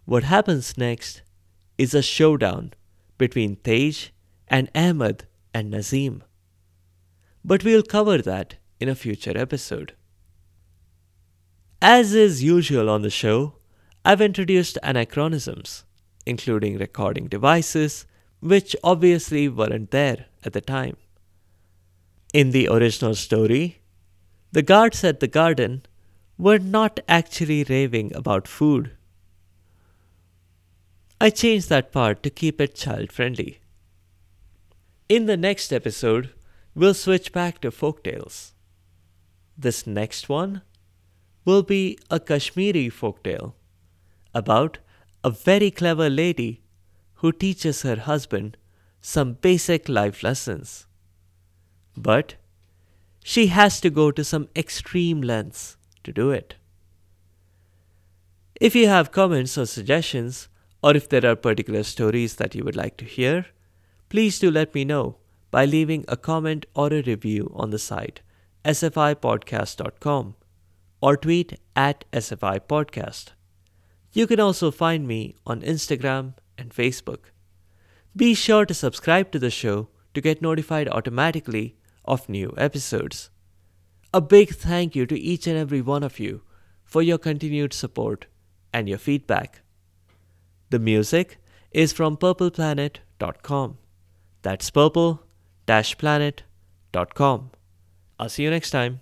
What 0.06 0.26
happens 0.26 0.78
next 0.78 1.24
is 1.80 1.96
a 1.96 2.04
showdown 2.04 2.74
between 3.18 3.56
Tej 3.56 4.12
and 4.48 4.70
Ahmed 4.76 5.26
and 5.54 5.72
Nazim. 5.72 6.24
But 7.44 7.64
we'll 7.64 7.84
cover 7.84 8.20
that 8.20 8.56
in 8.80 8.90
a 8.90 8.96
future 8.96 9.38
episode. 9.38 9.94
As 11.82 12.14
is 12.14 12.44
usual 12.44 12.90
on 12.90 13.02
the 13.02 13.10
show, 13.10 13.56
I've 14.04 14.22
introduced 14.22 14.78
anachronisms, 14.84 15.86
including 16.26 16.78
recording 16.78 17.28
devices, 17.28 18.06
which 18.42 18.76
obviously 18.84 19.48
weren't 19.48 19.92
there 19.92 20.26
at 20.44 20.54
the 20.54 20.62
time. 20.62 20.98
In 22.34 22.52
the 22.52 22.68
original 22.68 23.16
story, 23.16 23.82
the 24.52 24.62
guards 24.62 25.04
at 25.04 25.20
the 25.20 25.28
garden 25.28 25.86
were 26.38 26.60
not 26.60 27.00
actually 27.08 27.64
raving 27.64 28.16
about 28.16 28.48
food. 28.48 28.92
I 31.22 31.30
changed 31.30 31.70
that 31.70 31.92
part 31.92 32.24
to 32.24 32.30
keep 32.30 32.62
it 32.62 32.76
child 32.76 33.12
friendly. 33.12 33.60
In 35.10 35.26
the 35.26 35.38
next 35.38 35.74
episode, 35.74 36.30
we'll 36.76 36.94
switch 36.94 37.34
back 37.34 37.62
to 37.62 37.72
folk 37.72 38.04
tales. 38.04 38.54
This 39.58 39.88
next 39.88 40.30
one 40.30 40.62
will 41.46 41.64
be 41.64 41.98
a 42.12 42.20
Kashmiri 42.20 42.90
folk 42.90 43.24
tale 43.24 43.56
about 44.36 44.78
a 45.24 45.32
very 45.32 45.72
clever 45.72 46.12
lady 46.12 46.62
who 47.16 47.32
teaches 47.32 47.82
her 47.82 47.96
husband 47.96 48.56
some 49.02 49.34
basic 49.34 49.90
life 49.90 50.22
lessons. 50.22 50.86
But 51.98 52.36
she 53.24 53.48
has 53.48 53.82
to 53.82 53.90
go 53.90 54.12
to 54.12 54.24
some 54.24 54.48
extreme 54.56 55.24
lengths 55.24 55.76
to 56.04 56.14
do 56.14 56.30
it. 56.30 56.54
If 58.62 58.76
you 58.76 58.88
have 58.88 59.12
comments 59.12 59.58
or 59.58 59.66
suggestions, 59.66 60.50
or 60.84 60.96
if 60.96 61.10
there 61.10 61.26
are 61.26 61.36
particular 61.36 61.82
stories 61.82 62.36
that 62.36 62.54
you 62.54 62.64
would 62.64 62.76
like 62.76 62.96
to 62.98 63.06
hear, 63.06 63.48
please 64.10 64.40
do 64.40 64.52
let 64.52 64.74
me 64.74 64.84
know 64.84 65.18
by 65.52 65.66
leaving 65.66 66.06
a 66.08 66.18
comment 66.18 66.66
or 66.76 66.88
a 66.94 67.02
review 67.02 67.52
on 67.56 67.70
the 67.70 67.80
site 67.80 68.22
sfipodcast.com 68.66 70.36
or 71.02 71.16
tweet 71.16 71.60
at 71.76 72.04
sfipodcast. 72.12 73.30
You 74.12 74.28
can 74.28 74.40
also 74.40 74.70
find 74.72 75.08
me 75.08 75.36
on 75.46 75.62
Instagram 75.62 76.34
and 76.58 76.74
Facebook. 76.74 77.32
Be 78.16 78.34
sure 78.34 78.66
to 78.66 78.74
subscribe 78.74 79.32
to 79.32 79.40
the 79.40 79.50
show 79.50 79.90
to 80.14 80.22
get 80.22 80.42
notified 80.42 80.90
automatically 80.90 81.78
of 82.04 82.28
new 82.28 82.54
episodes. 82.58 83.30
A 84.14 84.20
big 84.20 84.50
thank 84.50 84.96
you 84.96 85.06
to 85.06 85.20
each 85.20 85.46
and 85.48 85.58
every 85.58 85.82
one 85.82 86.04
of 86.04 86.20
you 86.20 86.42
for 86.84 87.02
your 87.02 87.20
continued 87.20 87.72
support 87.72 88.26
and 88.74 88.90
your 88.90 88.98
feedback. 88.98 89.62
The 90.72 90.80
music 90.80 91.38
is 91.72 91.94
from 91.94 92.18
purpleplanet.com. 92.18 93.78
That's 94.42 94.70
purple-planet.com. 94.70 97.52
I'll 98.20 98.30
see 98.30 98.44
you 98.44 98.50
next 98.50 98.72
time. 98.72 99.02